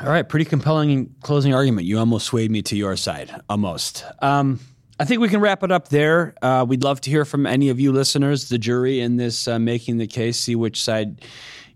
All 0.00 0.10
right, 0.10 0.28
pretty 0.28 0.44
compelling 0.44 1.14
closing 1.22 1.54
argument. 1.54 1.86
You 1.86 2.00
almost 2.00 2.26
swayed 2.26 2.50
me 2.50 2.62
to 2.62 2.76
your 2.76 2.96
side, 2.96 3.30
almost. 3.48 4.04
Um, 4.20 4.58
I 4.98 5.04
think 5.04 5.20
we 5.20 5.28
can 5.28 5.40
wrap 5.40 5.64
it 5.64 5.72
up 5.72 5.88
there. 5.88 6.34
Uh, 6.40 6.64
we'd 6.68 6.84
love 6.84 7.00
to 7.02 7.10
hear 7.10 7.24
from 7.24 7.46
any 7.46 7.68
of 7.68 7.80
you 7.80 7.90
listeners, 7.90 8.48
the 8.48 8.58
jury 8.58 9.00
in 9.00 9.16
this 9.16 9.48
uh, 9.48 9.58
making 9.58 9.98
the 9.98 10.06
case, 10.06 10.38
see 10.38 10.54
which 10.54 10.80
side 10.80 11.24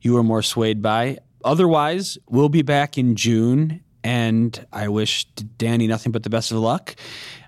you 0.01 0.17
are 0.17 0.23
more 0.23 0.43
swayed 0.43 0.81
by. 0.83 1.19
Otherwise, 1.45 2.17
we'll 2.29 2.49
be 2.49 2.63
back 2.63 2.97
in 2.97 3.17
June, 3.17 3.83
and 4.05 4.65
I 4.73 4.89
wish 4.89 5.25
Danny 5.25 5.89
nothing 5.89 6.13
but 6.13 6.23
the 6.23 6.31
best 6.31 6.53
of 6.53 6.59
luck. 6.59 6.95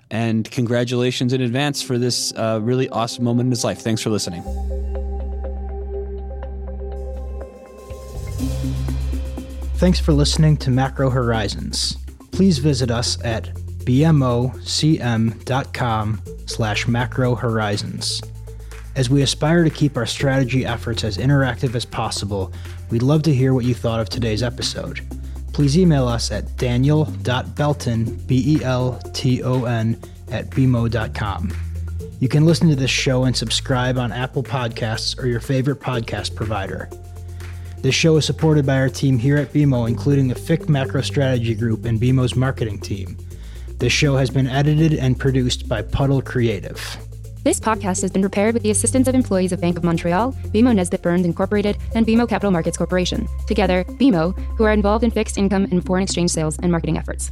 And 0.09 0.49
congratulations 0.51 1.31
in 1.31 1.41
advance 1.41 1.81
for 1.81 1.97
this 1.97 2.33
uh, 2.35 2.59
really 2.61 2.89
awesome 2.89 3.23
moment 3.23 3.47
in 3.47 3.51
his 3.51 3.63
life. 3.63 3.79
Thanks 3.79 4.01
for 4.01 4.09
listening. 4.09 4.43
Thanks 9.75 9.99
for 10.01 10.11
listening 10.11 10.57
to 10.57 10.69
Macro 10.69 11.09
Horizons. 11.09 11.95
Please 12.31 12.59
visit 12.59 12.91
us 12.91 13.17
at 13.23 13.49
bmocm.com 13.85 14.51
slash 16.45 16.87
macro 16.87 17.35
horizons. 17.35 18.21
As 18.95 19.09
we 19.09 19.21
aspire 19.21 19.63
to 19.63 19.69
keep 19.69 19.95
our 19.95 20.05
strategy 20.05 20.65
efforts 20.65 21.03
as 21.03 21.17
interactive 21.17 21.75
as 21.75 21.85
possible, 21.85 22.51
we'd 22.89 23.03
love 23.03 23.23
to 23.23 23.33
hear 23.33 23.53
what 23.53 23.65
you 23.65 23.73
thought 23.73 24.01
of 24.01 24.09
today's 24.09 24.43
episode. 24.43 24.99
Please 25.53 25.77
email 25.77 26.07
us 26.07 26.31
at 26.31 26.57
daniel.belton, 26.57 28.15
B-E-L-T-O-N, 28.25 29.99
at 30.31 30.49
bmo.com. 30.49 31.51
You 32.19 32.27
can 32.27 32.45
listen 32.45 32.69
to 32.69 32.75
this 32.75 32.91
show 32.91 33.23
and 33.23 33.35
subscribe 33.35 33.97
on 33.97 34.11
Apple 34.11 34.43
Podcasts 34.43 35.17
or 35.17 35.25
your 35.27 35.39
favorite 35.39 35.79
podcast 35.79 36.35
provider. 36.35 36.89
This 37.79 37.95
show 37.95 38.17
is 38.17 38.25
supported 38.25 38.65
by 38.65 38.75
our 38.75 38.89
team 38.89 39.17
here 39.17 39.37
at 39.37 39.51
BMO, 39.51 39.87
including 39.87 40.27
the 40.27 40.35
FIC 40.35 40.69
Macro 40.69 41.01
Strategy 41.01 41.55
Group 41.55 41.85
and 41.85 41.99
BMO's 41.99 42.35
marketing 42.35 42.79
team. 42.79 43.17
This 43.81 43.91
show 43.91 44.15
has 44.15 44.29
been 44.29 44.45
edited 44.45 44.93
and 44.93 45.19
produced 45.19 45.67
by 45.67 45.81
Puddle 45.81 46.21
Creative. 46.21 46.77
This 47.43 47.59
podcast 47.59 48.03
has 48.03 48.11
been 48.11 48.21
prepared 48.21 48.53
with 48.53 48.61
the 48.61 48.69
assistance 48.69 49.07
of 49.07 49.15
employees 49.15 49.51
of 49.51 49.59
Bank 49.59 49.75
of 49.75 49.83
Montreal, 49.83 50.33
BMO 50.33 50.75
Nesbitt 50.75 51.01
Burns 51.01 51.25
Incorporated, 51.25 51.77
and 51.95 52.05
BMO 52.05 52.29
Capital 52.29 52.51
Markets 52.51 52.77
Corporation. 52.77 53.27
Together, 53.47 53.83
BMO, 53.83 54.37
who 54.55 54.65
are 54.65 54.71
involved 54.71 55.03
in 55.03 55.09
fixed 55.09 55.39
income 55.39 55.63
and 55.71 55.83
foreign 55.83 56.03
exchange 56.03 56.29
sales 56.29 56.59
and 56.59 56.71
marketing 56.71 56.99
efforts. 56.99 57.31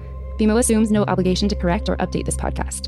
BMO 0.41 0.57
assumes 0.57 0.91
no 0.91 1.03
obligation 1.03 1.47
to 1.49 1.55
correct 1.55 1.87
or 1.87 1.95
update 1.97 2.25
this 2.25 2.35
podcast. 2.35 2.87